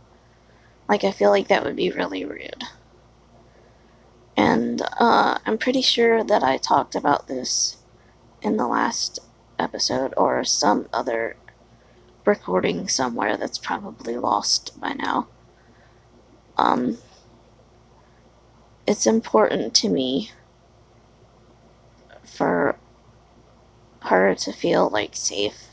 Like, 0.87 1.03
I 1.05 1.11
feel 1.11 1.31
like 1.31 1.47
that 1.47 1.63
would 1.63 1.75
be 1.77 1.91
really 1.91 2.25
rude. 2.25 2.63
And 4.37 4.81
uh, 4.99 5.39
I'm 5.45 5.57
pretty 5.57 5.81
sure 5.81 6.23
that 6.23 6.43
I 6.43 6.57
talked 6.57 6.95
about 6.95 7.27
this 7.27 7.77
in 8.41 8.57
the 8.57 8.67
last 8.67 9.19
episode 9.59 10.13
or 10.17 10.43
some 10.43 10.89
other 10.93 11.37
recording 12.25 12.87
somewhere 12.87 13.37
that's 13.37 13.57
probably 13.57 14.17
lost 14.17 14.79
by 14.79 14.93
now. 14.93 15.27
Um, 16.57 16.97
it's 18.87 19.07
important 19.07 19.73
to 19.75 19.89
me 19.89 20.31
for 22.23 22.77
her 24.03 24.35
to 24.35 24.51
feel 24.51 24.89
like 24.89 25.15
safe. 25.15 25.70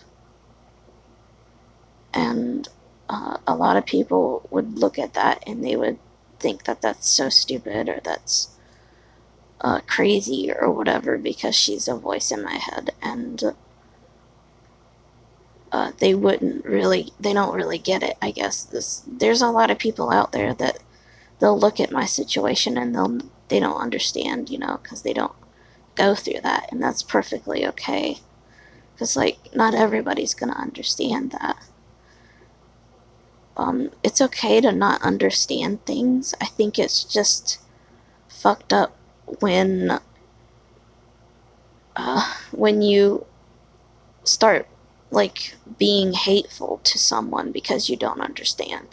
And 2.13 2.69
uh, 3.09 3.39
a 3.47 3.55
lot 3.55 3.77
of 3.77 3.87
people 3.87 4.47
would 4.51 4.79
look 4.79 4.99
at 4.99 5.15
that 5.15 5.43
and 5.47 5.65
they 5.65 5.77
would 5.77 5.99
think 6.39 6.65
that 6.65 6.83
that's 6.83 7.09
so 7.09 7.29
stupid 7.29 7.89
or 7.89 8.01
that's 8.03 8.51
uh, 9.61 9.81
crazy 9.87 10.53
or 10.53 10.71
whatever 10.71 11.19
because 11.19 11.55
she's 11.55 11.89
a 11.89 11.97
voice 11.97 12.31
in 12.31 12.43
my 12.43 12.57
head. 12.57 12.91
And 13.03 13.55
uh, 15.73 15.93
they 15.99 16.15
wouldn't 16.15 16.65
really, 16.65 17.13
they 17.19 17.33
don't 17.33 17.55
really 17.55 17.79
get 17.79 18.03
it, 18.03 18.17
I 18.23 18.31
guess. 18.31 18.65
This, 18.65 19.03
there's 19.07 19.43
a 19.43 19.51
lot 19.51 19.71
of 19.71 19.79
people 19.79 20.11
out 20.11 20.33
there 20.33 20.55
that 20.55 20.79
they'll 21.41 21.59
look 21.59 21.81
at 21.81 21.93
my 21.93 22.05
situation 22.05 22.79
and 22.79 22.95
they'll, 22.95 23.19
they 23.49 23.61
don't 23.61 23.81
understand, 23.81 24.51
you 24.51 24.59
know, 24.59 24.79
because 24.83 25.03
they 25.03 25.13
don't 25.13 25.35
go 25.95 26.15
through 26.15 26.41
that. 26.43 26.69
And 26.71 26.83
that's 26.83 27.03
perfectly 27.03 27.67
okay. 27.67 28.19
Because, 28.95 29.17
like, 29.17 29.55
not 29.55 29.75
everybody's 29.75 30.35
to 30.53 30.59
understand 30.59 31.31
that. 31.33 31.57
Um, 33.59 33.91
it's 34.05 34.21
okay 34.21 34.61
to 34.61 34.71
not 34.71 35.03
understand 35.03 35.85
things. 35.85 36.35
I 36.41 36.47
think 36.47 36.79
it's 36.79 37.03
just 37.03 37.61
fucked 38.29 38.73
up 38.73 38.97
when 39.41 39.99
uh, 41.97 42.35
when 42.53 42.81
you 42.83 43.27
start 44.23 44.69
like 45.11 45.57
being 45.79 46.13
hateful 46.13 46.81
to 46.85 46.99
someone 46.99 47.51
because 47.51 47.91
you 47.91 47.97
don't 47.97 48.21
understand. 48.21 48.89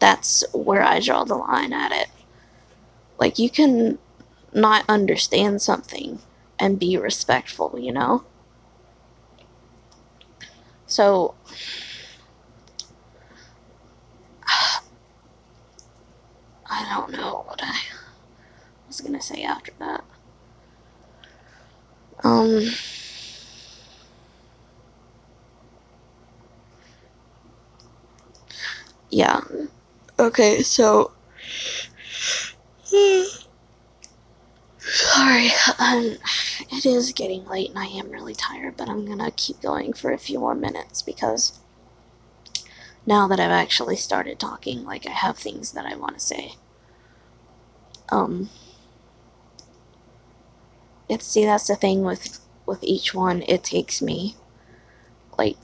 That's 0.00 0.42
where 0.52 0.82
I 0.82 1.00
draw 1.00 1.24
the 1.24 1.36
line 1.36 1.72
at 1.72 1.92
it. 1.92 2.08
Like 3.18 3.38
you 3.38 3.48
can 3.50 3.98
not 4.52 4.84
understand 4.88 5.62
something 5.62 6.20
and 6.58 6.78
be 6.78 6.96
respectful, 6.96 7.78
you 7.78 7.92
know? 7.92 8.24
So 10.86 11.34
I 16.70 16.88
don't 16.94 17.12
know 17.12 17.44
what 17.46 17.60
I 17.62 17.76
was 18.86 19.00
gonna 19.00 19.22
say 19.22 19.42
after 19.42 19.72
that. 19.80 20.04
Um 22.24 22.62
Yeah. 29.10 29.40
Okay, 30.18 30.62
so 30.62 31.12
Sorry, 34.78 35.50
um, 35.78 36.16
it 36.70 36.86
is 36.86 37.12
getting 37.12 37.44
late 37.46 37.70
and 37.70 37.78
I 37.78 37.86
am 37.86 38.10
really 38.10 38.34
tired, 38.34 38.76
but 38.76 38.88
I'm 38.88 39.06
gonna 39.06 39.30
keep 39.30 39.60
going 39.60 39.92
for 39.92 40.12
a 40.12 40.18
few 40.18 40.38
more 40.40 40.54
minutes 40.54 41.02
because 41.02 41.58
now 43.06 43.26
that 43.28 43.40
I've 43.40 43.50
actually 43.50 43.96
started 43.96 44.38
talking, 44.38 44.84
like 44.84 45.06
I 45.06 45.10
have 45.10 45.38
things 45.38 45.72
that 45.72 45.86
I 45.86 45.96
want 45.96 46.14
to 46.14 46.20
say. 46.20 46.54
Um, 48.10 48.50
it's 51.08 51.26
see 51.26 51.44
that's 51.44 51.66
the 51.66 51.76
thing 51.76 52.02
with 52.02 52.40
with 52.66 52.82
each 52.84 53.14
one. 53.14 53.42
It 53.48 53.64
takes 53.64 54.00
me 54.02 54.36
like 55.38 55.56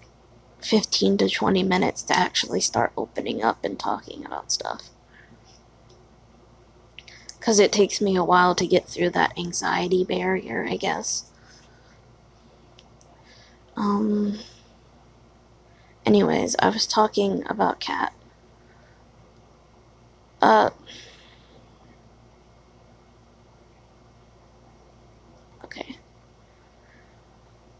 15 0.61 1.19
to 1.19 1.29
20 1.29 1.63
minutes 1.63 2.03
to 2.05 2.19
actually 2.19 2.61
start 2.61 2.93
opening 2.97 3.43
up 3.43 3.65
and 3.65 3.79
talking 3.79 4.25
about 4.25 4.53
stuff. 4.53 4.91
Because 7.39 7.59
it 7.61 7.73
takes 7.73 8.01
me 8.01 8.17
a 8.17 8.25
while 8.25 8.55
to 8.57 8.67
get 8.67 8.87
through 8.89 9.11
that 9.11 9.39
anxiety 9.39 10.05
barrier, 10.05 10.67
I 10.69 10.77
guess. 10.77 11.31
Um, 13.77 14.39
anyways, 16.05 16.57
I 16.59 16.69
was 16.71 16.87
talking 16.87 17.45
about 17.49 17.81
Kat. 17.81 18.13
Uh, 20.41 20.71
okay. 25.65 25.97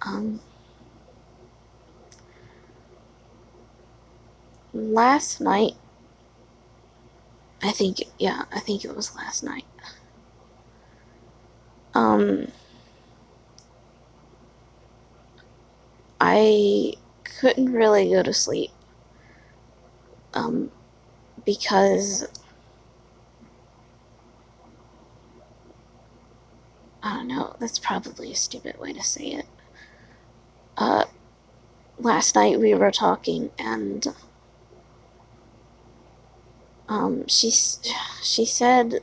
Um, 0.07 0.41
last 4.73 5.41
night, 5.41 5.73
I 7.63 7.73
think, 7.73 8.03
yeah, 8.19 8.45
I 8.53 8.61
think 8.61 8.85
it 8.85 8.95
was 8.95 9.15
last 9.17 9.43
night. 9.43 9.65
Um, 11.95 12.49
I 16.21 16.93
couldn't 17.25 17.73
really 17.73 18.11
go 18.11 18.23
to 18.23 18.33
sleep. 18.33 18.71
Um, 20.35 20.71
because 21.45 22.27
I 27.03 27.15
don't 27.17 27.29
know, 27.29 27.57
that's 27.59 27.79
probably 27.79 28.33
a 28.33 28.37
stupid 28.37 28.79
way 28.79 28.93
to 28.93 29.03
say 29.03 29.29
it. 29.33 29.47
Uh, 30.77 31.05
last 31.99 32.35
night 32.35 32.61
we 32.61 32.75
were 32.75 32.91
talking 32.91 33.51
and 33.59 34.09
um, 36.89 37.27
she 37.27 37.51
she 38.23 38.45
said, 38.45 39.01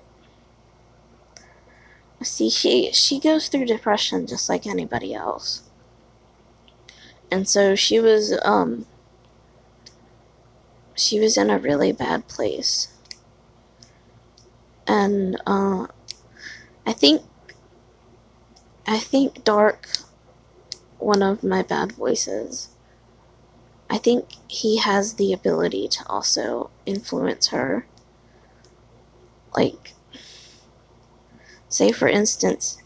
see, 2.22 2.50
she 2.50 2.92
she 2.94 3.20
goes 3.20 3.48
through 3.48 3.66
depression 3.66 4.26
just 4.28 4.48
like 4.50 4.66
anybody 4.66 5.14
else, 5.14 5.64
and 7.30 7.48
so 7.48 7.76
she 7.76 8.00
was 8.00 8.40
um 8.46 8.86
she 10.96 11.20
was 11.20 11.38
in 11.38 11.50
a 11.50 11.58
really 11.58 11.92
bad 11.92 12.28
place, 12.28 12.88
and 14.88 15.42
uh, 15.46 15.88
I 16.86 16.94
think 16.94 17.24
I 18.88 19.00
think 19.00 19.44
Dark, 19.44 19.88
one 21.04 21.22
of 21.22 21.44
my 21.44 21.62
bad 21.62 21.92
voices 21.92 22.70
I 23.94 24.00
think 24.00 24.30
he 24.48 24.78
has 24.78 25.14
the 25.14 25.34
ability 25.34 25.88
to 25.90 26.08
also 26.08 26.72
influence 26.84 27.50
her. 27.50 27.86
Like, 29.56 29.94
say 31.70 31.92
for 31.92 32.08
instance, 32.08 32.82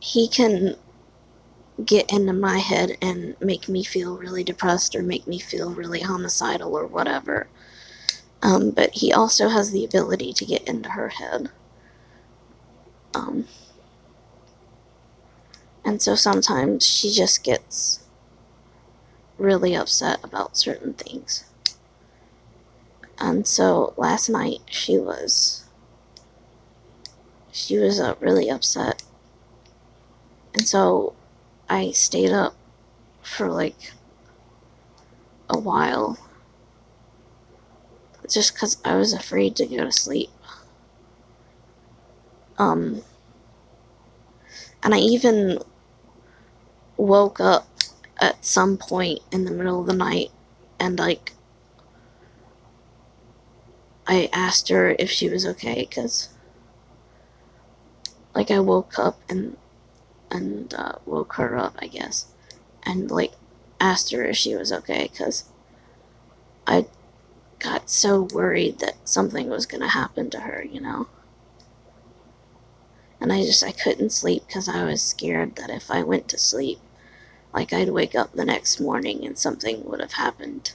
he 0.00 0.26
can 0.26 0.74
get 1.84 2.12
into 2.12 2.32
my 2.32 2.58
head 2.58 2.96
and 3.00 3.36
make 3.40 3.68
me 3.68 3.84
feel 3.84 4.18
really 4.18 4.42
depressed 4.42 4.96
or 4.96 5.02
make 5.02 5.28
me 5.28 5.38
feel 5.38 5.70
really 5.70 6.00
homicidal 6.00 6.76
or 6.76 6.88
whatever. 6.88 7.46
Um, 8.42 8.70
but 8.70 8.90
he 8.94 9.12
also 9.12 9.48
has 9.48 9.70
the 9.70 9.84
ability 9.84 10.32
to 10.32 10.44
get 10.44 10.66
into 10.66 10.90
her 10.90 11.10
head. 11.10 11.50
Um, 13.14 13.46
and 15.84 16.00
so 16.02 16.14
sometimes 16.14 16.86
she 16.86 17.10
just 17.10 17.42
gets 17.42 18.00
really 19.38 19.74
upset 19.74 20.22
about 20.22 20.56
certain 20.56 20.92
things. 20.92 21.44
And 23.18 23.46
so 23.46 23.94
last 23.96 24.28
night 24.28 24.60
she 24.66 24.98
was 24.98 25.64
she 27.52 27.78
was 27.78 28.00
uh, 28.00 28.14
really 28.20 28.48
upset. 28.50 29.02
And 30.54 30.66
so 30.66 31.14
I 31.68 31.90
stayed 31.92 32.32
up 32.32 32.54
for 33.22 33.48
like 33.50 33.92
a 35.48 35.58
while 35.58 36.18
just 38.28 38.56
cuz 38.56 38.76
I 38.84 38.94
was 38.94 39.12
afraid 39.12 39.56
to 39.56 39.66
go 39.66 39.84
to 39.84 39.92
sleep. 39.92 40.30
Um 42.58 43.02
and 44.82 44.94
I 44.94 44.98
even 44.98 45.62
woke 47.00 47.40
up 47.40 47.66
at 48.18 48.44
some 48.44 48.76
point 48.76 49.20
in 49.32 49.44
the 49.44 49.50
middle 49.50 49.80
of 49.80 49.86
the 49.86 49.94
night 49.94 50.30
and 50.78 50.98
like 50.98 51.32
I 54.06 54.28
asked 54.32 54.68
her 54.68 54.96
if 54.98 55.10
she 55.10 55.28
was 55.28 55.46
okay 55.46 55.86
because 55.88 56.28
like 58.34 58.50
I 58.50 58.60
woke 58.60 58.98
up 58.98 59.20
and 59.28 59.56
and 60.30 60.72
uh, 60.74 60.96
woke 61.06 61.34
her 61.34 61.56
up 61.56 61.76
I 61.78 61.86
guess 61.86 62.26
and 62.84 63.10
like 63.10 63.32
asked 63.80 64.12
her 64.12 64.24
if 64.24 64.36
she 64.36 64.54
was 64.54 64.72
okay 64.72 65.08
because 65.10 65.44
I 66.66 66.86
got 67.58 67.90
so 67.90 68.22
worried 68.22 68.78
that 68.80 69.08
something 69.08 69.48
was 69.48 69.66
going 69.66 69.82
to 69.82 69.88
happen 69.88 70.30
to 70.30 70.40
her, 70.40 70.64
you 70.64 70.80
know. 70.80 71.08
And 73.20 73.32
I 73.32 73.42
just 73.42 73.62
I 73.62 73.72
couldn't 73.72 74.10
sleep 74.10 74.44
because 74.46 74.68
I 74.68 74.84
was 74.84 75.02
scared 75.02 75.56
that 75.56 75.70
if 75.70 75.90
I 75.90 76.02
went 76.02 76.26
to 76.28 76.38
sleep, 76.38 76.78
like 77.52 77.72
I'd 77.72 77.90
wake 77.90 78.14
up 78.14 78.32
the 78.32 78.44
next 78.44 78.80
morning 78.80 79.26
and 79.26 79.36
something 79.38 79.84
would 79.84 80.00
have 80.00 80.12
happened. 80.12 80.72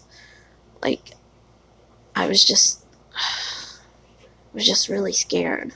Like 0.82 1.12
I 2.16 2.28
was 2.28 2.44
just 2.44 2.86
I 3.16 3.80
was 4.54 4.66
just 4.66 4.90
really 4.90 5.14
scared. 5.14 5.74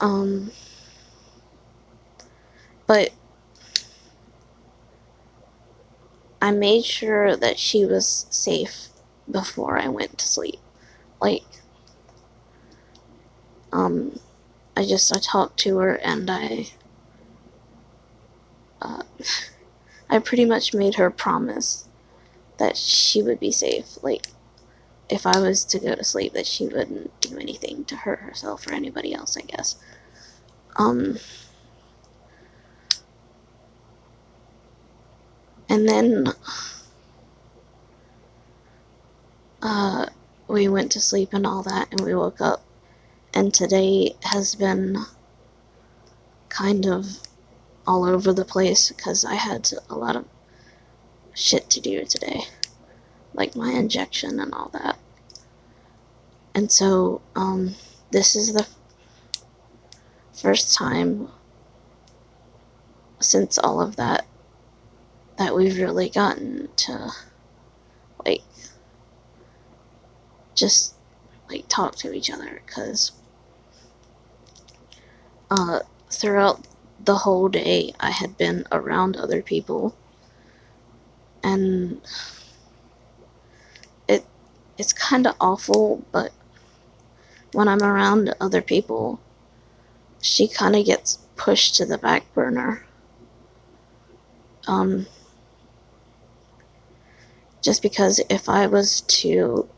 Um 0.00 0.50
but 2.86 3.12
I 6.42 6.50
made 6.52 6.84
sure 6.84 7.36
that 7.36 7.58
she 7.58 7.84
was 7.84 8.26
safe 8.30 8.88
before 9.30 9.78
I 9.78 9.88
went 9.88 10.18
to 10.18 10.26
sleep. 10.26 10.58
Like, 11.20 11.44
um, 13.72 14.18
I 14.76 14.84
just, 14.84 15.14
I 15.14 15.20
talked 15.20 15.58
to 15.60 15.78
her 15.78 15.94
and 15.96 16.30
I, 16.30 16.68
uh, 18.80 19.02
I 20.08 20.18
pretty 20.18 20.44
much 20.44 20.74
made 20.74 20.96
her 20.96 21.10
promise 21.10 21.88
that 22.58 22.76
she 22.76 23.22
would 23.22 23.40
be 23.40 23.52
safe. 23.52 24.02
Like, 24.02 24.26
if 25.08 25.26
I 25.26 25.40
was 25.40 25.64
to 25.66 25.78
go 25.78 25.94
to 25.94 26.04
sleep, 26.04 26.32
that 26.34 26.46
she 26.46 26.66
wouldn't 26.66 27.18
do 27.20 27.38
anything 27.38 27.84
to 27.86 27.96
hurt 27.96 28.20
herself 28.20 28.66
or 28.66 28.72
anybody 28.72 29.12
else, 29.14 29.36
I 29.36 29.42
guess. 29.42 29.76
Um, 30.76 31.18
And 35.70 35.88
then 35.88 36.32
uh, 39.62 40.06
we 40.48 40.66
went 40.66 40.90
to 40.92 41.00
sleep 41.00 41.32
and 41.32 41.46
all 41.46 41.62
that, 41.62 41.86
and 41.92 42.00
we 42.00 42.12
woke 42.12 42.40
up. 42.40 42.64
And 43.32 43.54
today 43.54 44.16
has 44.24 44.56
been 44.56 45.04
kind 46.48 46.86
of 46.86 47.20
all 47.86 48.04
over 48.04 48.32
the 48.32 48.44
place 48.44 48.90
because 48.90 49.24
I 49.24 49.34
had 49.34 49.70
a 49.88 49.96
lot 49.96 50.16
of 50.16 50.24
shit 51.34 51.70
to 51.70 51.80
do 51.80 52.04
today, 52.04 52.42
like 53.34 53.56
my 53.56 53.72
injection 53.72 54.38
and 54.40 54.52
all 54.52 54.70
that. 54.72 54.98
And 56.54 56.70
so, 56.70 57.20
um, 57.36 57.76
this 58.10 58.34
is 58.34 58.52
the 58.52 58.66
first 60.32 60.74
time 60.74 61.28
since 63.20 63.58
all 63.58 63.80
of 63.80 63.96
that 63.96 64.26
that 65.36 65.54
we've 65.54 65.76
really 65.76 66.08
gotten 66.08 66.68
to 66.76 67.10
like 68.24 68.42
just 70.54 70.94
like 71.48 71.66
talk 71.68 71.96
to 71.96 72.12
each 72.12 72.30
other 72.30 72.62
because 72.66 73.12
uh, 75.50 75.80
throughout 76.10 76.66
the 77.04 77.16
whole 77.18 77.48
day 77.48 77.92
I 78.00 78.10
had 78.10 78.36
been 78.36 78.66
around 78.70 79.16
other 79.16 79.42
people. 79.42 79.96
And 81.42 82.00
it 84.08 84.24
it's 84.76 84.92
kind 84.92 85.26
of 85.26 85.34
awful 85.40 86.04
but 86.12 86.32
when 87.52 87.68
I'm 87.68 87.82
around 87.82 88.34
other 88.40 88.62
people 88.62 89.20
she 90.20 90.46
kind 90.46 90.76
of 90.76 90.84
gets 90.84 91.18
pushed 91.36 91.74
to 91.76 91.86
the 91.86 91.98
back 91.98 92.32
burner. 92.34 92.84
Um 94.68 95.06
just 97.62 97.82
because 97.82 98.20
if 98.30 98.48
I 98.48 98.66
was 98.66 99.02
to 99.02 99.68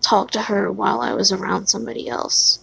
talk 0.00 0.30
to 0.32 0.42
her 0.42 0.70
while 0.70 1.00
I 1.00 1.12
was 1.12 1.32
around 1.32 1.66
somebody 1.66 2.08
else, 2.08 2.60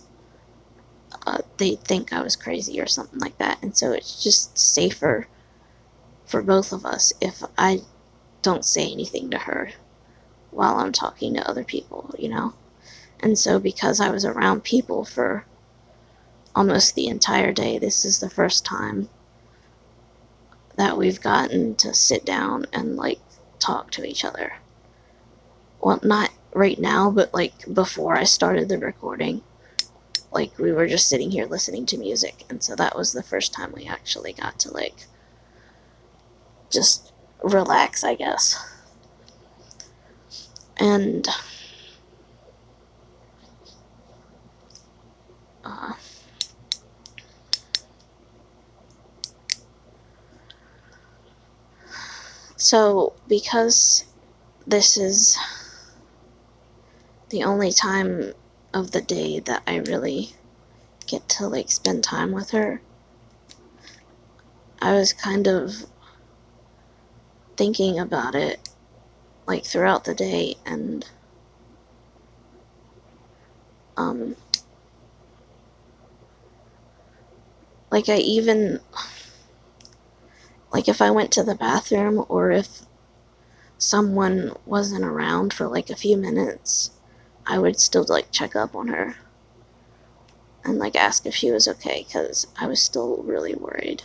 uh, 1.27 1.39
they'd 1.57 1.81
think 1.81 2.13
I 2.13 2.21
was 2.21 2.37
crazy 2.37 2.79
or 2.79 2.87
something 2.87 3.19
like 3.19 3.37
that. 3.37 3.61
And 3.61 3.75
so 3.75 3.91
it's 3.91 4.23
just 4.23 4.57
safer 4.57 5.27
for 6.25 6.41
both 6.41 6.71
of 6.71 6.85
us 6.85 7.11
if 7.19 7.43
I 7.57 7.81
don't 8.41 8.63
say 8.63 8.89
anything 8.89 9.29
to 9.31 9.39
her 9.39 9.71
while 10.51 10.77
I'm 10.77 10.93
talking 10.93 11.33
to 11.33 11.47
other 11.47 11.65
people, 11.65 12.15
you 12.17 12.29
know? 12.29 12.53
And 13.19 13.37
so 13.37 13.59
because 13.59 13.99
I 13.99 14.09
was 14.09 14.23
around 14.23 14.63
people 14.63 15.03
for 15.03 15.45
almost 16.55 16.95
the 16.95 17.07
entire 17.07 17.51
day, 17.51 17.77
this 17.77 18.05
is 18.05 18.19
the 18.19 18.29
first 18.29 18.63
time 18.63 19.09
that 20.77 20.97
we've 20.97 21.21
gotten 21.21 21.75
to 21.75 21.93
sit 21.93 22.23
down 22.23 22.65
and 22.71 22.95
like 22.95 23.19
talk 23.59 23.91
to 23.91 24.05
each 24.05 24.23
other. 24.23 24.53
Well, 25.81 25.99
not 26.03 26.31
right 26.53 26.79
now, 26.79 27.11
but 27.11 27.33
like 27.33 27.73
before 27.73 28.15
I 28.15 28.23
started 28.23 28.69
the 28.69 28.77
recording. 28.77 29.43
Like 30.31 30.57
we 30.59 30.71
were 30.71 30.87
just 30.87 31.07
sitting 31.07 31.31
here 31.31 31.45
listening 31.45 31.85
to 31.87 31.97
music, 31.97 32.43
and 32.49 32.63
so 32.63 32.75
that 32.75 32.95
was 32.95 33.13
the 33.13 33.23
first 33.23 33.53
time 33.53 33.71
we 33.75 33.85
actually 33.85 34.33
got 34.33 34.59
to 34.59 34.71
like 34.71 35.07
just 36.71 37.13
relax, 37.43 38.03
I 38.03 38.15
guess. 38.15 38.57
And 40.77 41.27
uh, 45.63 45.93
So, 52.57 53.13
because 53.27 54.03
this 54.65 54.97
is 54.97 55.37
the 57.29 57.43
only 57.43 57.71
time 57.71 58.33
of 58.73 58.91
the 58.91 59.01
day 59.01 59.39
that 59.39 59.63
I 59.65 59.77
really 59.77 60.31
get 61.05 61.27
to 61.29 61.47
like 61.47 61.71
spend 61.71 62.03
time 62.03 62.31
with 62.31 62.51
her, 62.51 62.81
I 64.81 64.93
was 64.93 65.13
kind 65.13 65.47
of 65.47 65.85
thinking 67.55 67.97
about 67.97 68.35
it 68.35 68.69
like 69.47 69.65
throughout 69.65 70.03
the 70.03 70.13
day 70.13 70.55
and 70.65 71.09
um 73.95 74.35
like 77.89 78.09
I 78.09 78.17
even 78.17 78.79
like 80.71 80.87
if 80.87 81.01
I 81.01 81.09
went 81.09 81.31
to 81.31 81.43
the 81.43 81.55
bathroom 81.55 82.23
or 82.29 82.51
if 82.51 82.81
someone 83.77 84.53
wasn't 84.65 85.03
around 85.03 85.53
for 85.53 85.67
like 85.67 85.89
a 85.89 85.95
few 85.95 86.17
minutes, 86.17 86.91
I 87.47 87.57
would 87.57 87.79
still 87.79 88.05
like 88.07 88.31
check 88.31 88.55
up 88.55 88.75
on 88.75 88.89
her 88.89 89.15
and 90.63 90.77
like 90.77 90.95
ask 90.95 91.25
if 91.25 91.33
she 91.33 91.49
was 91.51 91.67
okay 91.67 92.05
because 92.07 92.47
I 92.59 92.67
was 92.67 92.81
still 92.81 93.17
really 93.23 93.55
worried. 93.55 94.03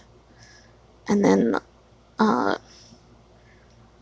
And 1.08 1.24
then, 1.24 1.56
uh, 2.18 2.58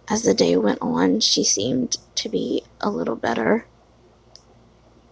as 0.08 0.22
the 0.22 0.34
day 0.34 0.56
went 0.56 0.82
on, 0.82 1.20
she 1.20 1.42
seemed 1.42 1.96
to 2.16 2.28
be 2.28 2.64
a 2.80 2.90
little 2.90 3.16
better. 3.16 3.66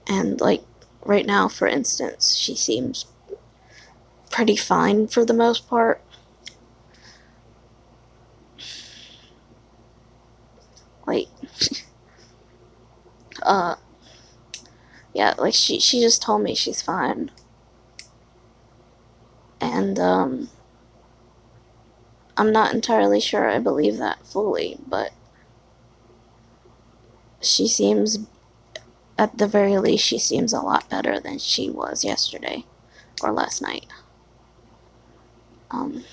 And 0.07 0.41
like 0.41 0.63
right 1.05 1.25
now, 1.25 1.49
for 1.49 1.67
instance, 1.67 2.37
she 2.37 2.55
seems 2.55 3.07
pretty 4.31 4.57
fine 4.57 5.09
for 5.09 5.25
the 5.25 5.35
most 5.35 5.69
part. 5.69 6.03
like 11.09 11.29
uh 13.43 13.75
yeah 15.19 15.35
like 15.37 15.53
she 15.55 15.81
she 15.81 16.01
just 16.01 16.23
told 16.23 16.43
me 16.43 16.55
she's 16.55 16.81
fine. 16.81 17.31
And 19.61 19.99
um 19.99 20.49
i'm 22.37 22.53
not 22.53 22.73
entirely 22.75 23.21
sure 23.21 23.49
i 23.51 23.59
believe 23.59 23.99
that 23.99 24.25
fully 24.27 24.79
but 24.87 25.13
she 27.41 27.67
seems 27.69 28.19
at 29.19 29.37
the 29.39 29.47
very 29.47 29.79
least 29.79 30.05
she 30.05 30.19
seems 30.19 30.53
a 30.53 30.61
lot 30.61 30.89
better 30.91 31.21
than 31.21 31.39
she 31.39 31.71
was 31.71 32.05
yesterday 32.05 32.65
or 33.23 33.33
last 33.33 33.63
night. 33.63 33.87
Um 35.71 36.05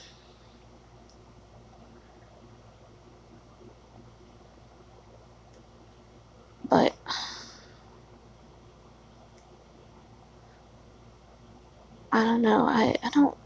But 6.69 6.95
I 12.15 12.23
don't 12.23 12.41
know. 12.41 12.65
I, 12.67 12.95
I 13.03 13.11
don't. 13.11 13.37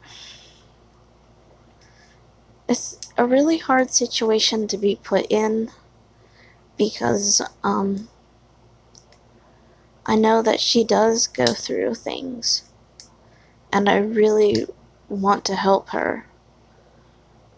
It's 2.70 2.98
a 3.18 3.26
really 3.26 3.58
hard 3.58 3.92
situation 3.92 4.66
to 4.70 4.78
be 4.78 4.96
put 5.04 5.28
in 5.30 5.72
because 6.78 7.42
um, 7.64 8.10
I 10.06 10.16
know 10.18 10.42
that 10.42 10.60
she 10.60 10.84
does 10.84 11.28
go 11.28 11.54
through 11.54 11.96
things 11.96 12.64
and 13.74 13.90
I 13.90 13.98
really 13.98 14.66
want 15.10 15.46
to 15.46 15.56
help 15.56 15.90
her. 15.90 16.28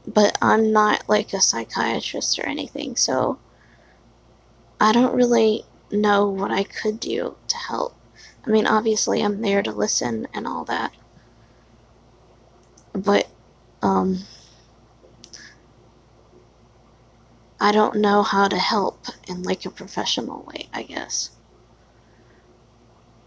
but 0.07 0.38
I'm 0.41 0.72
not 0.72 1.07
like 1.09 1.34
a 1.34 1.41
psychiatrist 1.41 2.39
or 2.39 2.45
anything, 2.47 2.95
so 2.95 3.39
I 4.82 4.91
don't 4.91 5.16
really 5.16 5.64
know 5.91 6.28
what 6.28 6.51
I 6.51 6.64
could 6.64 6.99
do 6.99 7.38
to 7.47 7.57
help. 7.57 7.95
I 8.45 8.49
mean, 8.49 8.66
obviously, 8.68 9.22
I'm 9.24 9.41
there 9.41 9.62
to 9.64 9.72
listen 9.72 10.28
and 10.34 10.47
all 10.47 10.66
that, 10.66 10.93
but 12.94 13.28
um, 13.82 14.20
I 17.60 17.72
don't 17.72 17.98
know 17.98 18.24
how 18.24 18.48
to 18.48 18.58
help 18.58 19.06
in 19.28 19.44
like 19.44 19.66
a 19.66 19.70
professional 19.70 20.44
way, 20.44 20.68
I 20.74 20.84
guess. 20.84 21.32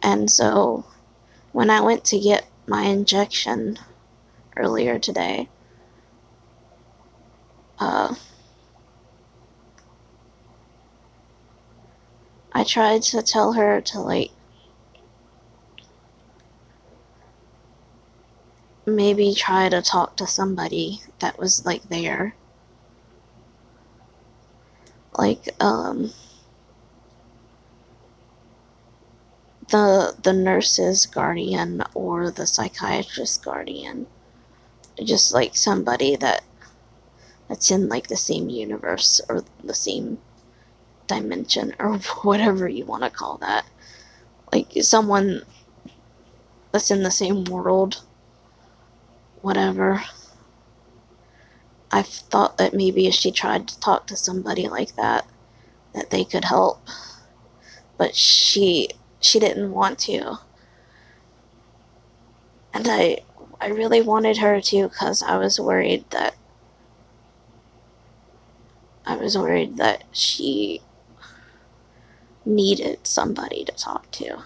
And 0.03 0.31
so 0.31 0.85
when 1.53 1.71
I 1.71 1.81
went 1.81 2.05
to 2.07 2.19
get 2.19 2.47
my 2.67 2.83
injection 2.83 3.79
earlier 4.57 4.99
today, 4.99 5.49
uh, 7.79 8.15
I 12.53 12.65
tried 12.65 13.03
to 13.03 13.23
tell 13.23 13.55
her 13.55 13.81
to 13.81 14.01
like 14.01 14.31
maybe 18.97 19.34
try 19.34 19.68
to 19.68 19.82
talk 19.82 20.16
to 20.16 20.26
somebody 20.26 21.03
that 21.20 21.38
was 21.38 21.64
like 21.64 21.82
there. 21.88 22.34
Like 25.16 25.49
um 25.61 26.12
the 29.70 30.14
the 30.22 30.32
nurse's 30.32 31.07
guardian 31.07 31.82
or 31.95 32.30
the 32.30 32.47
psychiatrist's 32.47 33.38
guardian. 33.38 34.07
Just 35.03 35.32
like 35.34 35.57
somebody 35.57 36.16
that 36.16 36.45
that's 37.49 37.70
in 37.70 37.88
like 37.88 38.09
the 38.09 38.16
same 38.16 38.49
universe 38.49 39.20
or 39.28 39.45
the 39.62 39.74
same 39.74 40.18
dimension 41.07 41.74
or 41.78 41.99
whatever 42.22 42.68
you 42.68 42.84
want 42.84 43.03
to 43.03 43.11
call 43.11 43.38
that. 43.38 43.66
Like 44.53 44.72
someone 44.82 45.42
that's 46.72 46.90
in 46.90 47.03
the 47.03 47.11
same 47.11 47.45
world 47.45 48.03
whatever 49.45 50.03
I 51.92 52.03
thought 52.03 52.59
that 52.59 52.74
maybe 52.74 53.07
if 53.07 53.14
she 53.14 53.30
tried 53.30 53.68
to 53.68 53.78
talk 53.78 54.09
to 54.09 54.16
somebody 54.16 54.66
like 54.66 54.97
that, 54.97 55.26
that 55.95 56.11
they 56.11 56.24
could 56.24 56.47
help. 56.47 56.80
But 57.97 58.16
she 58.16 58.88
she 59.20 59.38
didn't 59.38 59.72
want 59.72 60.01
to. 60.01 60.38
And 62.72 62.88
I 62.88 63.18
I 63.61 63.68
really 63.68 64.03
wanted 64.03 64.38
her 64.38 64.61
to 64.61 64.88
cuz 64.88 65.22
I 65.22 65.36
was 65.36 65.61
worried 65.61 66.05
that 66.11 66.34
I 69.07 69.16
was 69.16 69.38
worried 69.38 69.76
that 69.76 70.05
she 70.11 70.82
needed 72.45 73.07
somebody 73.07 73.64
to 73.64 73.72
talk 73.72 74.11
to. 74.12 74.42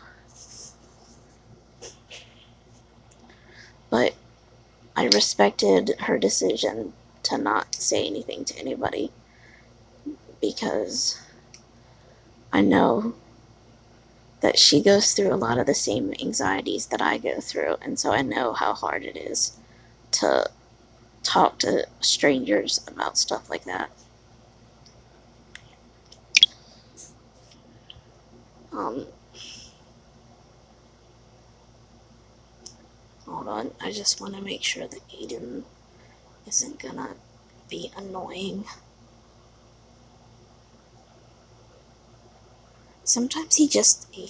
But 3.90 4.14
I 4.98 5.04
respected 5.04 5.94
her 6.00 6.18
decision 6.18 6.92
to 7.22 7.38
not 7.38 7.72
say 7.76 8.04
anything 8.04 8.44
to 8.46 8.58
anybody 8.58 9.12
because 10.40 11.22
I 12.52 12.62
know 12.62 13.14
that 14.40 14.58
she 14.58 14.82
goes 14.82 15.12
through 15.12 15.32
a 15.32 15.36
lot 15.36 15.56
of 15.56 15.66
the 15.66 15.74
same 15.74 16.12
anxieties 16.20 16.86
that 16.86 17.00
I 17.00 17.16
go 17.16 17.38
through, 17.38 17.76
and 17.80 17.96
so 17.96 18.10
I 18.10 18.22
know 18.22 18.54
how 18.54 18.72
hard 18.72 19.04
it 19.04 19.16
is 19.16 19.56
to 20.18 20.50
talk 21.22 21.60
to 21.60 21.86
strangers 22.00 22.80
about 22.88 23.16
stuff 23.16 23.48
like 23.48 23.66
that. 23.66 23.90
Um, 28.72 29.06
hold 33.28 33.48
on, 33.48 33.72
I 33.80 33.92
just 33.92 34.20
want 34.20 34.34
to 34.34 34.40
make 34.40 34.62
sure 34.62 34.86
that 34.86 35.08
Aiden 35.08 35.64
isn't 36.46 36.80
gonna 36.80 37.10
be 37.68 37.90
annoying. 37.96 38.64
Sometimes 43.04 43.56
he 43.56 43.68
just 43.68 44.06
he, 44.10 44.28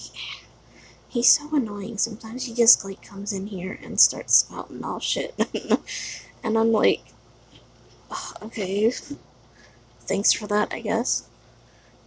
he's 1.08 1.28
so 1.28 1.54
annoying. 1.54 1.98
Sometimes 1.98 2.46
he 2.46 2.54
just 2.54 2.84
like 2.84 3.02
comes 3.02 3.32
in 3.32 3.48
here 3.48 3.78
and 3.82 4.00
starts 4.00 4.36
spouting 4.36 4.84
all 4.84 5.00
shit, 5.00 5.34
and 6.44 6.58
I'm 6.58 6.72
like, 6.72 7.02
okay, 8.42 8.92
thanks 10.00 10.32
for 10.32 10.46
that, 10.46 10.72
I 10.72 10.80
guess. 10.80 11.28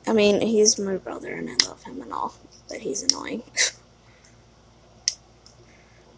I 0.07 0.13
mean, 0.13 0.41
he's 0.41 0.79
my 0.79 0.97
brother 0.97 1.33
and 1.33 1.49
I 1.49 1.55
love 1.67 1.83
him 1.83 2.01
and 2.01 2.11
all, 2.11 2.33
but 2.67 2.79
he's 2.79 3.03
annoying. 3.03 3.43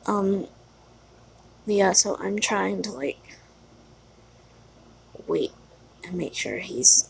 um, 0.05 0.47
yeah, 1.65 1.93
so 1.93 2.17
I'm 2.19 2.39
trying 2.39 2.81
to 2.83 2.91
like 2.91 3.37
wait 5.27 5.51
and 6.03 6.13
make 6.15 6.33
sure 6.33 6.57
he's. 6.57 7.09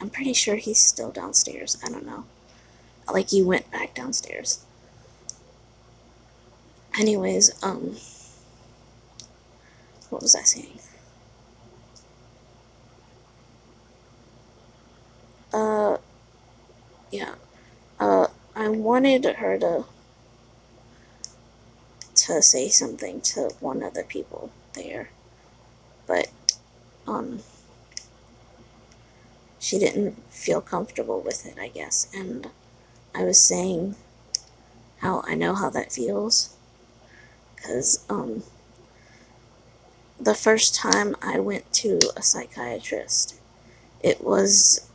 I'm 0.00 0.10
pretty 0.10 0.32
sure 0.32 0.56
he's 0.56 0.78
still 0.80 1.10
downstairs. 1.10 1.76
I 1.84 1.88
don't 1.90 2.06
know. 2.06 2.24
Like 3.12 3.30
he 3.30 3.42
went 3.42 3.70
back 3.70 3.94
downstairs. 3.94 4.64
Anyways, 6.98 7.62
um. 7.62 7.96
What 10.10 10.22
was 10.22 10.34
I 10.34 10.42
saying? 10.42 10.78
Uh. 15.52 15.98
Yeah. 17.10 17.34
Uh, 18.00 18.28
I 18.54 18.68
wanted 18.68 19.24
her 19.24 19.58
to. 19.58 19.84
To 22.28 22.42
say 22.42 22.68
something 22.68 23.22
to 23.22 23.50
one 23.60 23.82
of 23.82 23.94
the 23.94 24.02
people 24.02 24.50
there. 24.74 25.08
But 26.06 26.28
um, 27.06 27.40
she 29.58 29.78
didn't 29.78 30.22
feel 30.30 30.60
comfortable 30.60 31.20
with 31.20 31.46
it, 31.46 31.56
I 31.58 31.68
guess. 31.68 32.06
And 32.14 32.50
I 33.14 33.24
was 33.24 33.40
saying 33.40 33.96
how 34.98 35.22
I 35.26 35.34
know 35.34 35.54
how 35.54 35.70
that 35.70 35.90
feels. 35.90 36.54
Because 37.56 38.04
um, 38.10 38.42
the 40.20 40.34
first 40.34 40.74
time 40.74 41.16
I 41.22 41.40
went 41.40 41.72
to 41.74 41.98
a 42.14 42.22
psychiatrist, 42.22 43.36
it 44.02 44.22
was 44.22 44.86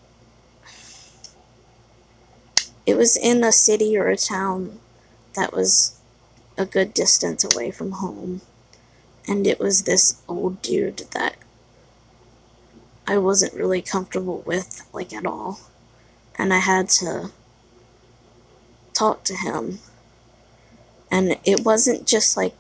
it 2.85 2.95
was 2.95 3.17
in 3.17 3.43
a 3.43 3.51
city 3.51 3.97
or 3.97 4.09
a 4.09 4.17
town 4.17 4.79
that 5.35 5.51
was 5.51 5.99
a 6.57 6.65
good 6.65 6.93
distance 6.93 7.43
away 7.43 7.71
from 7.71 7.93
home. 7.93 8.41
And 9.27 9.47
it 9.47 9.59
was 9.59 9.83
this 9.83 10.21
old 10.27 10.61
dude 10.61 11.03
that 11.11 11.35
I 13.07 13.17
wasn't 13.17 13.53
really 13.53 13.81
comfortable 13.81 14.43
with, 14.45 14.87
like 14.93 15.13
at 15.13 15.25
all. 15.25 15.59
And 16.37 16.53
I 16.53 16.59
had 16.59 16.89
to 16.89 17.31
talk 18.93 19.23
to 19.25 19.35
him. 19.35 19.79
And 21.11 21.37
it 21.45 21.63
wasn't 21.63 22.07
just 22.07 22.35
like 22.35 22.55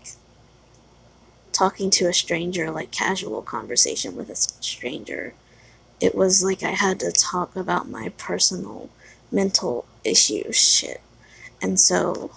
talking 1.51 1.89
to 1.91 2.07
a 2.07 2.13
stranger, 2.13 2.71
like 2.71 2.91
casual 2.91 3.41
conversation 3.41 4.15
with 4.15 4.29
a 4.29 4.35
stranger. 4.35 5.33
It 5.99 6.15
was 6.15 6.43
like 6.43 6.63
I 6.63 6.71
had 6.71 6.99
to 7.01 7.11
talk 7.11 7.55
about 7.55 7.89
my 7.89 8.09
personal 8.17 8.89
mental 9.31 9.85
issues 10.03 10.55
shit. 10.55 11.01
And 11.61 11.79
so 11.79 12.31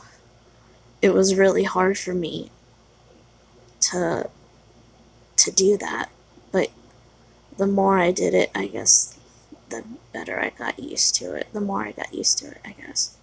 it 1.06 1.14
was 1.14 1.36
really 1.36 1.62
hard 1.62 1.96
for 1.96 2.12
me 2.12 2.50
to 3.80 4.28
to 5.36 5.50
do 5.52 5.76
that. 5.78 6.10
But 6.50 6.70
the 7.56 7.66
more 7.66 7.98
I 7.98 8.10
did 8.10 8.34
it, 8.34 8.50
I 8.54 8.66
guess, 8.66 9.16
the 9.68 9.84
better 10.12 10.40
I 10.40 10.50
got 10.50 10.80
used 10.80 11.14
to 11.16 11.34
it. 11.34 11.46
The 11.52 11.60
more 11.60 11.84
I 11.84 11.92
got 11.92 12.12
used 12.12 12.38
to 12.38 12.48
it, 12.48 12.58
I 12.64 12.72
guess. 12.72 13.16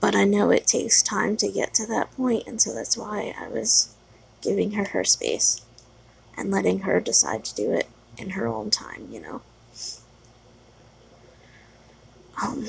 But 0.00 0.14
I 0.14 0.24
know 0.24 0.50
it 0.50 0.68
takes 0.68 1.02
time 1.02 1.36
to 1.38 1.50
get 1.50 1.74
to 1.74 1.86
that 1.86 2.14
point, 2.16 2.46
and 2.46 2.62
so 2.62 2.72
that's 2.72 2.96
why 2.96 3.34
I 3.38 3.48
was 3.48 3.94
giving 4.40 4.72
her 4.72 4.84
her 4.84 5.02
space 5.02 5.62
and 6.36 6.50
letting 6.50 6.80
her 6.80 7.00
decide 7.00 7.44
to 7.46 7.54
do 7.54 7.72
it 7.72 7.88
in 8.16 8.30
her 8.30 8.46
own 8.46 8.70
time, 8.70 9.08
you 9.10 9.20
know. 9.20 9.40
Um, 12.40 12.66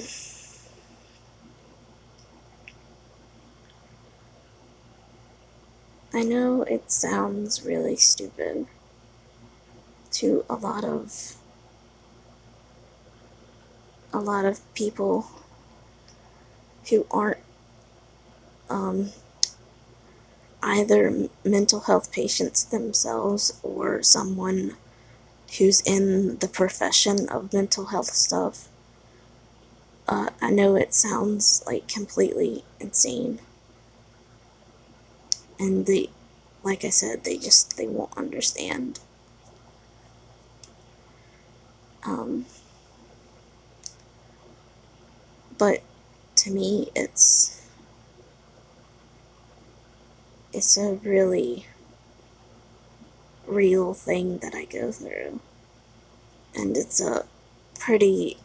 I 6.16 6.24
know 6.24 6.62
it 6.64 6.90
sounds 6.90 7.66
really 7.66 7.98
stupid 7.98 8.68
to 10.12 10.46
a 10.50 10.56
lot 10.56 10.86
of 10.86 11.36
a 14.14 14.20
lot 14.20 14.46
of 14.46 14.62
people 14.76 15.28
who 16.90 17.06
aren't 17.12 17.40
um, 18.70 19.12
either 20.64 21.28
mental 21.44 21.82
health 21.82 22.14
patients 22.14 22.64
themselves 22.64 23.60
or 23.62 24.02
someone 24.02 24.78
who's 25.58 25.82
in 25.82 26.38
the 26.38 26.48
profession 26.48 27.28
of 27.30 27.54
mental 27.54 27.88
health 27.88 28.14
stuff. 28.14 28.70
Uh, 30.08 30.30
I 30.42 30.52
know 30.52 30.76
it 30.76 30.94
sounds 30.94 31.62
like 31.68 31.90
completely 31.90 32.64
insane. 32.80 33.40
And 35.58 35.86
they, 35.86 36.10
like 36.64 36.84
I 36.84 36.90
said, 36.90 37.24
they 37.24 37.38
just, 37.38 37.78
they 37.78 37.88
won't 37.88 38.18
understand. 38.18 39.00
Um, 42.06 42.46
but 45.58 45.82
to 46.38 46.52
me, 46.52 46.92
it's, 46.96 47.66
it's 50.54 50.78
a 50.78 51.00
really 51.04 51.66
real 53.48 53.94
thing 53.94 54.40
that 54.40 54.54
I 54.54 54.66
go 54.66 54.92
through. 54.92 55.40
And 56.54 56.78
it's 56.78 57.02
a 57.02 57.26
pretty 57.80 58.38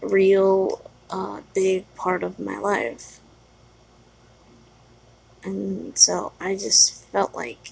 real, 0.00 0.90
uh, 1.10 1.40
big 1.54 1.92
part 1.94 2.22
of 2.22 2.38
my 2.38 2.58
life. 2.58 3.20
And 5.44 5.98
so 5.98 6.32
I 6.40 6.54
just 6.54 7.04
felt 7.06 7.34
like 7.34 7.70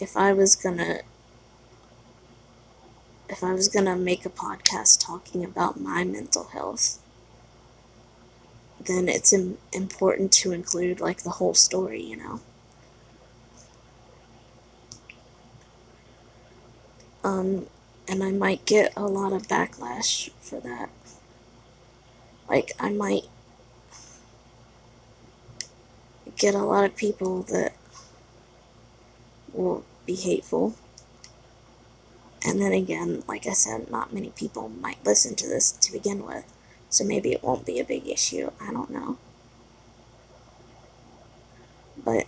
if 0.00 0.16
I 0.16 0.32
was 0.32 0.56
gonna 0.56 1.00
if 3.28 3.44
I 3.44 3.52
was 3.52 3.68
gonna 3.68 3.96
make 3.96 4.24
a 4.24 4.30
podcast 4.30 5.04
talking 5.04 5.44
about 5.44 5.78
my 5.78 6.02
mental 6.04 6.44
health, 6.44 6.98
then 8.80 9.08
it's 9.08 9.32
Im- 9.32 9.58
important 9.72 10.32
to 10.32 10.52
include 10.52 11.00
like 11.00 11.22
the 11.22 11.30
whole 11.30 11.54
story, 11.54 12.02
you 12.02 12.16
know. 12.16 12.40
Um, 17.22 17.66
and 18.08 18.22
I 18.24 18.30
might 18.30 18.64
get 18.64 18.92
a 18.96 19.06
lot 19.06 19.34
of 19.34 19.48
backlash 19.48 20.30
for 20.40 20.60
that. 20.60 20.88
Like, 22.48 22.72
I 22.80 22.88
might 22.90 23.24
get 26.38 26.54
a 26.54 26.62
lot 26.62 26.84
of 26.84 26.96
people 26.96 27.42
that 27.42 27.74
will 29.52 29.84
be 30.06 30.14
hateful. 30.14 30.74
And 32.46 32.60
then 32.60 32.72
again, 32.72 33.24
like 33.26 33.46
I 33.46 33.52
said, 33.52 33.90
not 33.90 34.14
many 34.14 34.30
people 34.30 34.68
might 34.68 35.04
listen 35.04 35.34
to 35.36 35.48
this 35.48 35.72
to 35.72 35.92
begin 35.92 36.24
with, 36.24 36.44
so 36.88 37.04
maybe 37.04 37.32
it 37.32 37.42
won't 37.42 37.66
be 37.66 37.80
a 37.80 37.84
big 37.84 38.06
issue. 38.08 38.50
I 38.60 38.72
don't 38.72 38.90
know. 38.90 39.18
But 42.02 42.26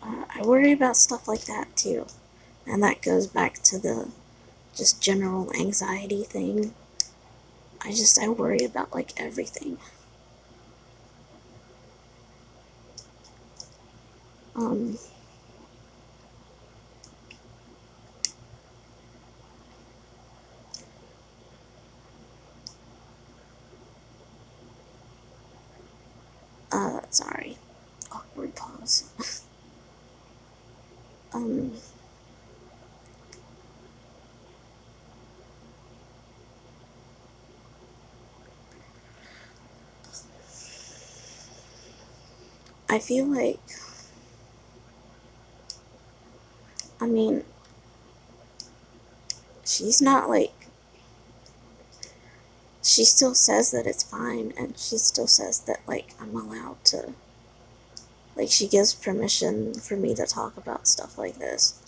uh, 0.00 0.24
I 0.34 0.42
worry 0.42 0.72
about 0.72 0.96
stuff 0.96 1.26
like 1.26 1.44
that 1.46 1.76
too. 1.76 2.06
And 2.66 2.82
that 2.82 3.02
goes 3.02 3.26
back 3.26 3.54
to 3.64 3.78
the 3.78 4.10
just 4.74 5.02
general 5.02 5.52
anxiety 5.58 6.22
thing. 6.22 6.74
I 7.80 7.90
just, 7.90 8.18
I 8.20 8.28
worry 8.28 8.64
about 8.64 8.94
like 8.94 9.12
everything. 9.16 9.78
Um, 14.58 14.98
uh, 26.72 27.00
sorry. 27.10 27.56
Awkward 28.12 28.54
pause. 28.54 29.10
um, 31.34 31.72
I 42.88 42.98
feel 42.98 43.26
like, 43.26 43.60
I 47.00 47.06
mean, 47.06 47.44
she's 49.64 50.02
not 50.02 50.28
like, 50.28 50.52
she 52.82 53.04
still 53.04 53.34
says 53.34 53.70
that 53.70 53.86
it's 53.86 54.02
fine, 54.02 54.52
and 54.58 54.76
she 54.78 54.98
still 54.98 55.26
says 55.26 55.60
that, 55.60 55.80
like, 55.86 56.14
I'm 56.20 56.34
allowed 56.34 56.84
to, 56.86 57.12
like, 58.34 58.50
she 58.50 58.66
gives 58.66 58.94
permission 58.94 59.74
for 59.74 59.96
me 59.96 60.14
to 60.14 60.26
talk 60.26 60.56
about 60.56 60.88
stuff 60.88 61.16
like 61.18 61.38
this. 61.38 61.80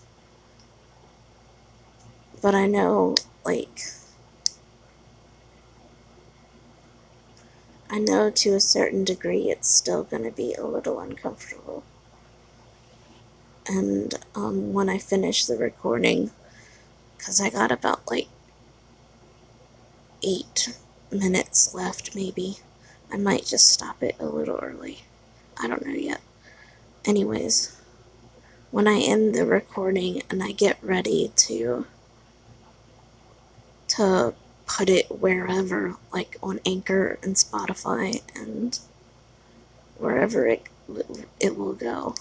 But 2.41 2.55
I 2.55 2.67
know, 2.67 3.17
like, 3.45 3.81
I 7.91 7.99
know 7.99 8.31
to 8.31 8.55
a 8.55 8.61
certain 8.61 9.03
degree 9.03 9.51
it's 9.51 9.69
still 9.69 10.05
going 10.05 10.23
to 10.23 10.31
be 10.31 10.55
a 10.55 10.65
little 10.65 11.01
uncomfortable. 11.01 11.83
And 13.67 14.15
um, 14.35 14.73
when 14.73 14.89
I 14.89 14.99
finish 14.99 15.45
the 15.45 15.57
recording, 15.57 16.31
because 17.17 17.41
I 17.41 17.51
got 17.51 17.71
about 17.71 18.11
like 18.11 18.29
eight 20.23 20.77
minutes 21.11 21.75
left, 21.75 22.15
maybe, 22.15 22.59
I 23.13 23.17
might 23.17 23.45
just 23.45 23.67
stop 23.69 24.03
it 24.03 24.17
a 24.19 24.27
little 24.27 24.57
early. 24.57 25.01
I 25.59 25.69
don't 25.69 25.85
know 25.85 25.93
yet. 25.93 26.21
Anyways, 27.05 27.77
when 28.71 28.87
I 28.87 29.01
end 29.01 29.35
the 29.35 29.45
recording 29.45 30.23
and 30.31 30.43
I 30.43 30.53
get 30.53 30.79
ready 30.83 31.33
to 31.37 31.87
to 33.89 34.35
put 34.67 34.89
it 34.89 35.21
wherever, 35.21 35.97
like 36.13 36.37
on 36.43 36.61
Anchor 36.65 37.19
and 37.23 37.35
Spotify 37.35 38.23
and 38.35 38.79
wherever 39.99 40.47
it 40.47 40.63
it 41.41 41.57
will 41.59 41.73
go. 41.73 42.15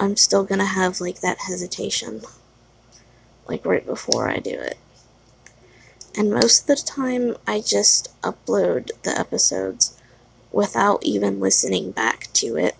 I'm 0.00 0.16
still 0.16 0.44
gonna 0.44 0.64
have 0.64 1.00
like 1.00 1.20
that 1.20 1.40
hesitation, 1.46 2.22
like 3.46 3.66
right 3.66 3.84
before 3.84 4.30
I 4.30 4.38
do 4.38 4.58
it. 4.58 4.78
And 6.16 6.30
most 6.30 6.62
of 6.62 6.66
the 6.66 6.76
time, 6.76 7.36
I 7.46 7.60
just 7.60 8.08
upload 8.22 8.90
the 9.02 9.16
episodes 9.16 9.96
without 10.50 11.04
even 11.04 11.38
listening 11.38 11.92
back 11.92 12.32
to 12.32 12.56
it. 12.56 12.76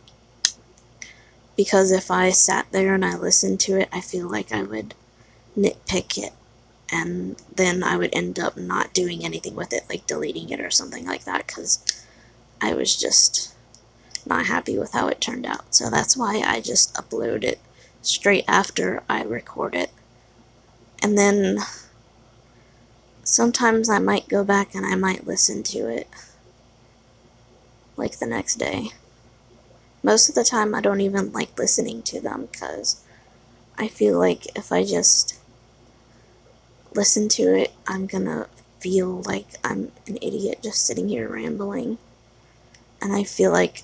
Because 1.56 1.92
if 1.92 2.10
I 2.10 2.30
sat 2.30 2.66
there 2.72 2.94
and 2.94 3.04
I 3.04 3.16
listened 3.16 3.60
to 3.60 3.78
it, 3.78 3.90
I 3.92 4.00
feel 4.00 4.26
like 4.26 4.50
I 4.50 4.62
would 4.62 4.94
nitpick 5.56 6.16
it 6.16 6.32
and 6.90 7.36
then 7.54 7.84
I 7.84 7.96
would 7.98 8.10
end 8.14 8.38
up 8.38 8.56
not 8.56 8.94
doing 8.94 9.24
anything 9.24 9.54
with 9.54 9.72
it, 9.72 9.84
like 9.88 10.06
deleting 10.06 10.48
it 10.48 10.60
or 10.60 10.70
something 10.70 11.06
like 11.06 11.24
that, 11.24 11.46
because 11.46 12.02
I 12.60 12.72
was 12.74 12.96
just 12.96 13.54
not 14.30 14.46
happy 14.46 14.78
with 14.78 14.92
how 14.92 15.08
it 15.08 15.20
turned 15.20 15.44
out. 15.44 15.74
So 15.74 15.90
that's 15.90 16.16
why 16.16 16.42
I 16.46 16.60
just 16.60 16.94
upload 16.94 17.44
it 17.44 17.58
straight 18.00 18.44
after 18.48 19.02
I 19.10 19.22
record 19.24 19.74
it. 19.74 19.90
And 21.02 21.18
then 21.18 21.58
sometimes 23.24 23.90
I 23.90 23.98
might 23.98 24.28
go 24.28 24.42
back 24.42 24.74
and 24.74 24.86
I 24.86 24.94
might 24.94 25.26
listen 25.26 25.62
to 25.64 25.86
it 25.88 26.08
like 27.96 28.18
the 28.18 28.26
next 28.26 28.54
day. 28.56 28.90
Most 30.02 30.30
of 30.30 30.34
the 30.34 30.44
time, 30.44 30.74
I 30.74 30.80
don't 30.80 31.02
even 31.02 31.32
like 31.32 31.58
listening 31.58 32.02
to 32.04 32.20
them 32.20 32.48
because 32.50 33.04
I 33.76 33.88
feel 33.88 34.18
like 34.18 34.56
if 34.56 34.72
I 34.72 34.82
just 34.82 35.38
listen 36.94 37.28
to 37.30 37.54
it, 37.54 37.72
I'm 37.86 38.06
gonna 38.06 38.48
feel 38.80 39.22
like 39.22 39.46
I'm 39.62 39.92
an 40.06 40.16
idiot 40.22 40.60
just 40.62 40.86
sitting 40.86 41.08
here 41.08 41.28
rambling. 41.28 41.98
And 43.02 43.12
I 43.12 43.24
feel 43.24 43.52
like 43.52 43.82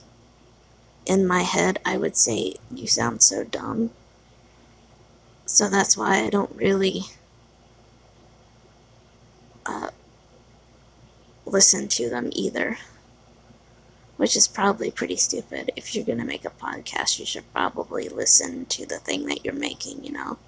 in 1.07 1.27
my 1.27 1.43
head 1.43 1.79
I 1.85 1.97
would 1.97 2.17
say, 2.17 2.57
You 2.71 2.87
sound 2.87 3.23
so 3.23 3.45
dumb. 3.45 3.91
So 5.47 5.69
that's 5.71 5.97
why 5.97 6.25
I 6.25 6.29
don't 6.29 6.55
really 6.57 7.03
uh, 9.65 9.91
listen 11.45 11.89
to 11.89 12.11
them 12.11 12.31
either. 12.33 12.79
Which 14.17 14.35
is 14.37 14.49
probably 14.49 14.91
pretty 14.91 15.17
stupid. 15.17 15.71
If 15.77 15.95
you're 15.95 16.05
gonna 16.05 16.25
make 16.25 16.45
a 16.45 16.51
podcast, 16.51 17.19
you 17.19 17.27
should 17.27 17.53
probably 17.53 18.09
listen 18.09 18.67
to 18.67 18.87
the 18.87 18.99
thing 18.99 19.27
that 19.27 19.45
you're 19.45 19.55
making, 19.55 20.05
you 20.05 20.13
know? 20.13 20.39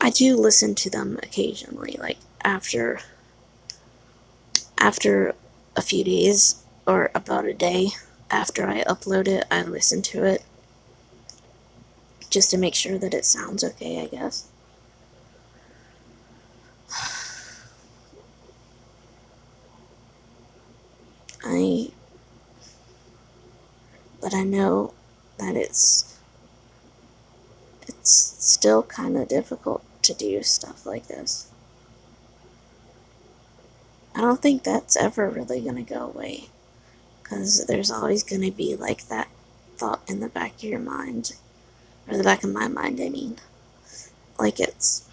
I 0.00 0.10
do 0.10 0.36
listen 0.36 0.74
to 0.76 0.90
them 0.90 1.18
occasionally, 1.22 1.96
like 1.98 2.18
after 2.42 3.00
after 4.78 5.34
a 5.76 5.82
few 5.82 6.04
days 6.04 6.62
or 6.86 7.10
about 7.14 7.44
a 7.44 7.52
day 7.52 7.88
after 8.30 8.66
I 8.66 8.82
upload 8.84 9.26
it, 9.28 9.44
I 9.50 9.62
listen 9.62 10.02
to 10.02 10.24
it 10.24 10.42
just 12.30 12.50
to 12.50 12.58
make 12.58 12.74
sure 12.74 12.98
that 12.98 13.14
it 13.14 13.24
sounds 13.24 13.64
okay, 13.64 14.02
I 14.02 14.06
guess. 14.06 14.48
I 21.44 21.90
but 24.20 24.34
I 24.34 24.42
know 24.42 24.92
that 25.38 25.56
it's 25.56 26.18
it's 27.86 28.10
still 28.38 28.82
kind 28.82 29.16
of 29.16 29.28
difficult 29.28 29.82
to 30.02 30.12
do 30.12 30.42
stuff 30.42 30.84
like 30.84 31.06
this. 31.06 31.50
I 34.14 34.20
don't 34.20 34.42
think 34.42 34.64
that's 34.64 34.96
ever 34.96 35.30
really 35.30 35.60
going 35.60 35.76
to 35.76 35.94
go 35.94 36.06
away 36.06 36.48
because 37.28 37.66
there's 37.66 37.90
always 37.90 38.22
going 38.22 38.40
to 38.40 38.50
be 38.50 38.74
like 38.74 39.08
that 39.08 39.28
thought 39.76 40.00
in 40.08 40.20
the 40.20 40.28
back 40.30 40.54
of 40.56 40.64
your 40.64 40.80
mind 40.80 41.32
or 42.08 42.16
the 42.16 42.24
back 42.24 42.42
of 42.42 42.52
my 42.52 42.68
mind, 42.68 43.00
I 43.00 43.10
mean. 43.10 43.36
Like 44.38 44.58
it's 44.58 45.06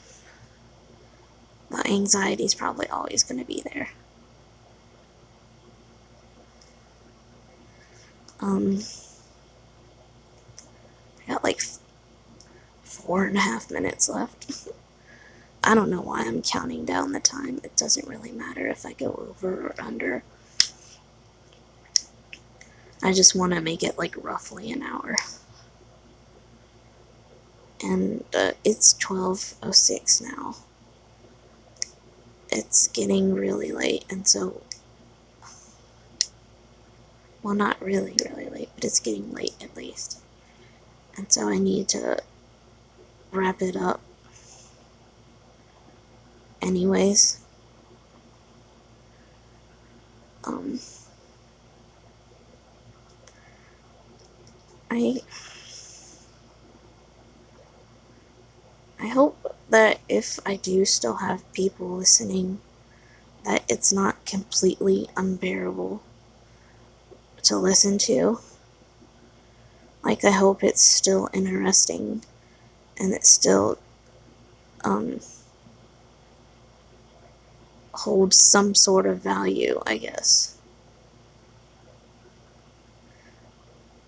the 1.70 1.86
anxiety 1.88 2.46
is 2.46 2.56
probably 2.56 2.88
always 2.88 3.24
going 3.24 3.40
to 3.40 3.46
be 3.46 3.62
there. 3.74 3.90
Um, 8.40 8.80
I 11.28 11.32
got 11.34 11.44
like 11.44 11.62
four 12.84 13.26
and 13.26 13.36
a 13.36 13.42
half 13.42 13.70
minutes 13.72 14.08
left. 14.08 14.68
I 15.64 15.74
don't 15.74 15.90
know 15.90 16.02
why 16.02 16.22
I'm 16.22 16.44
counting 16.44 16.86
down 16.86 17.12
the 17.12 17.20
time. 17.20 17.60
It 17.64 17.76
doesn't 17.76 18.08
really 18.08 18.32
matter 18.32 18.68
if 18.68 18.86
I 18.86 18.94
go 18.94 19.28
over 19.30 19.68
or 19.68 19.76
under. 19.80 20.24
I 23.06 23.14
just 23.14 23.36
want 23.36 23.54
to 23.54 23.62
make 23.62 23.84
it 23.84 24.00
like 24.00 24.16
roughly 24.18 24.72
an 24.72 24.82
hour. 24.82 25.16
And 27.84 28.24
uh, 28.36 28.54
it's 28.64 28.96
12.06 28.96 30.24
now. 30.24 30.56
It's 32.50 32.88
getting 32.88 33.36
really 33.36 33.72
late, 33.72 34.06
and 34.10 34.28
so. 34.28 34.64
Well, 37.44 37.54
not 37.54 37.80
really, 37.80 38.16
really 38.26 38.50
late, 38.50 38.70
but 38.74 38.84
it's 38.84 39.00
getting 39.00 39.32
late 39.32 39.54
at 39.62 39.78
least. 39.78 40.20
And 41.16 41.32
so 41.32 41.48
I 41.48 41.60
need 41.60 41.88
to 41.90 42.24
wrap 43.32 43.62
it 43.62 43.76
up 43.76 44.02
anyways. 46.60 47.40
Um, 50.44 50.80
I 54.96 55.22
I 59.00 59.08
hope 59.08 59.56
that 59.70 60.02
if 60.10 60.38
I 60.46 60.58
do 60.58 60.84
still 60.84 61.16
have 61.16 61.50
people 61.54 61.88
listening, 61.96 62.60
that 63.46 63.64
it's 63.70 63.94
not 63.94 64.26
completely 64.26 65.10
unbearable 65.18 66.02
to 67.44 67.58
listen 67.58 67.98
to. 67.98 68.40
Like, 70.04 70.24
I 70.24 70.32
hope 70.32 70.64
it's 70.64 70.82
still 70.82 71.30
interesting 71.34 72.24
and 72.98 73.14
it 73.14 73.26
still 73.26 73.80
um, 74.84 75.20
holds 77.94 78.40
some 78.40 78.76
sort 78.76 79.06
of 79.08 79.20
value, 79.20 79.82
I 79.88 79.98
guess. 79.98 80.58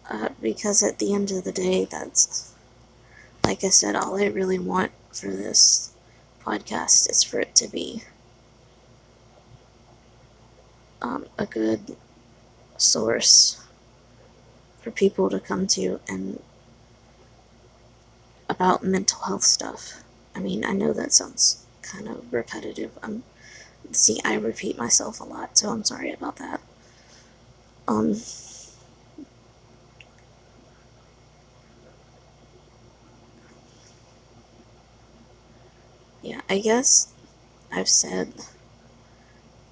Uh, 0.10 0.30
because 0.48 0.82
at 0.82 0.98
the 0.98 1.14
end 1.14 1.30
of 1.30 1.44
the 1.44 1.52
day, 1.52 1.84
that's, 1.84 2.54
like 3.44 3.66
I 3.66 3.68
said, 3.68 3.98
all 3.98 4.18
I 4.18 4.28
really 4.28 4.58
want 4.58 4.94
for 5.12 5.28
this 5.28 5.92
podcast 6.42 7.12
is 7.12 7.22
for 7.22 7.42
it 7.42 7.54
to 7.56 7.68
be 7.68 8.04
um, 11.02 11.26
a 11.38 11.46
good 11.46 11.98
source 12.78 13.62
for 14.80 14.90
people 14.90 15.30
to 15.30 15.38
come 15.38 15.68
to 15.68 16.00
and 16.08 16.42
about 18.48 18.86
mental 18.86 19.20
health 19.24 19.44
stuff. 19.44 20.02
I 20.34 20.40
mean, 20.40 20.64
I 20.64 20.72
know 20.72 20.94
that 20.94 21.12
sounds 21.12 21.66
kind 21.82 22.08
of 22.08 22.32
repetitive. 22.32 22.98
I'm 23.04 23.24
see, 23.92 24.22
I 24.24 24.36
repeat 24.36 24.78
myself 24.78 25.20
a 25.20 25.26
lot, 25.26 25.58
so 25.58 25.72
I'm 25.72 25.84
sorry 25.84 26.14
about 26.14 26.38
that. 26.38 26.62
Um, 27.86 28.16
yeah, 36.28 36.42
I 36.50 36.60
guess 36.60 37.14
I've 37.72 37.88
said 37.88 38.34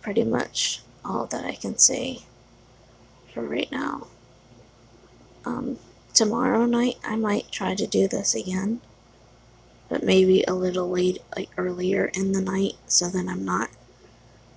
pretty 0.02 0.24
much 0.24 0.82
all 1.04 1.26
that 1.26 1.44
I 1.44 1.54
can 1.54 1.78
say 1.78 2.20
for 3.34 3.42
right 3.42 3.70
now. 3.70 4.08
Um, 5.46 5.80
tomorrow 6.14 6.66
night 6.66 6.96
I 7.04 7.18
might 7.18 7.52
try 7.52 7.76
to 7.76 7.86
do 7.86 8.08
this 8.08 8.34
again, 8.34 8.80
but 9.90 10.02
maybe 10.02 10.46
a 10.48 10.54
little 10.54 10.90
late, 10.90 11.22
like 11.36 11.50
earlier 11.58 12.06
in 12.14 12.32
the 12.32 12.40
night, 12.40 12.76
so 12.88 13.10
then 13.10 13.28
I'm 13.28 13.44
not 13.44 13.70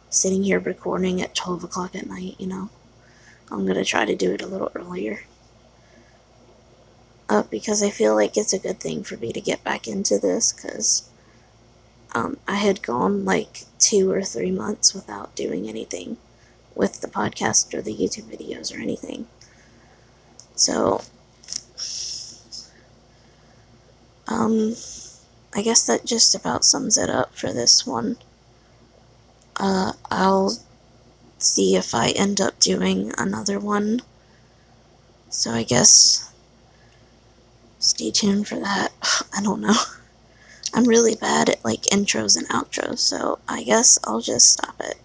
sitting 0.09 0.45
here 0.45 0.61
recording 0.61 1.21
at 1.21 1.35
12 1.35 1.65
o'clock 1.65 1.97
at 1.97 2.07
night, 2.07 2.37
you 2.39 2.47
know. 2.47 2.71
I'm 3.51 3.67
to 3.67 3.85
try 3.85 4.05
to 4.05 4.15
do 4.15 4.31
it 4.33 4.43
a 4.43 4.47
little 4.47 4.71
earlier. 4.77 5.25
Uh, 7.29 7.43
because 7.43 7.83
I 7.83 7.91
feel 7.91 8.15
like 8.15 8.37
it's 8.37 8.53
a 8.53 8.59
good 8.61 8.79
thing 8.79 9.03
for 9.03 9.17
me 9.17 9.33
to 9.33 9.41
get 9.41 9.65
back 9.65 9.89
into 9.89 10.17
this 10.17 10.53
because 10.53 11.09
um, 12.15 12.39
I 12.47 12.57
had 12.57 12.83
gone 12.83 13.25
like 13.25 13.65
two 13.79 14.11
or 14.11 14.23
three 14.23 14.51
months 14.51 14.95
without 14.95 15.35
doing 15.35 15.69
anything 15.69 16.17
with 16.75 17.01
the 17.01 17.09
podcast 17.09 17.75
or 17.75 17.83
the 17.83 17.95
YouTube 17.95 18.25
videos 18.25 18.75
or 18.75 18.81
anything. 18.81 19.27
So, 20.55 21.03
um, 24.27 24.75
I 25.55 25.63
guess 25.63 25.87
that 25.87 26.05
just 26.05 26.35
about 26.35 26.65
sums 26.65 26.97
it 26.97 27.11
up 27.11 27.35
for 27.35 27.53
this 27.53 27.87
one. 27.87 28.17
Uh, 29.57 29.93
I'll 30.11 30.59
see 31.39 31.77
if 31.77 31.95
I 31.95 32.11
end 32.11 32.41
up 32.41 32.59
doing 32.59 33.13
another 33.19 33.59
one. 33.59 34.03
So 35.31 35.51
I 35.51 35.63
guess 35.63 36.33
stay 37.79 38.11
tuned 38.11 38.49
for 38.49 38.59
that. 38.59 38.93
I 39.37 39.43
don't 39.43 39.61
know. 39.61 39.75
I'm 40.75 40.85
really 40.85 41.15
bad 41.15 41.49
at 41.49 41.65
like 41.65 41.83
intros 41.85 42.37
and 42.37 42.49
outros, 42.49 42.99
so 42.99 43.39
I 43.49 43.63
guess 43.63 43.99
I'll 44.05 44.21
just 44.21 44.53
stop 44.53 44.77
it. 44.81 44.97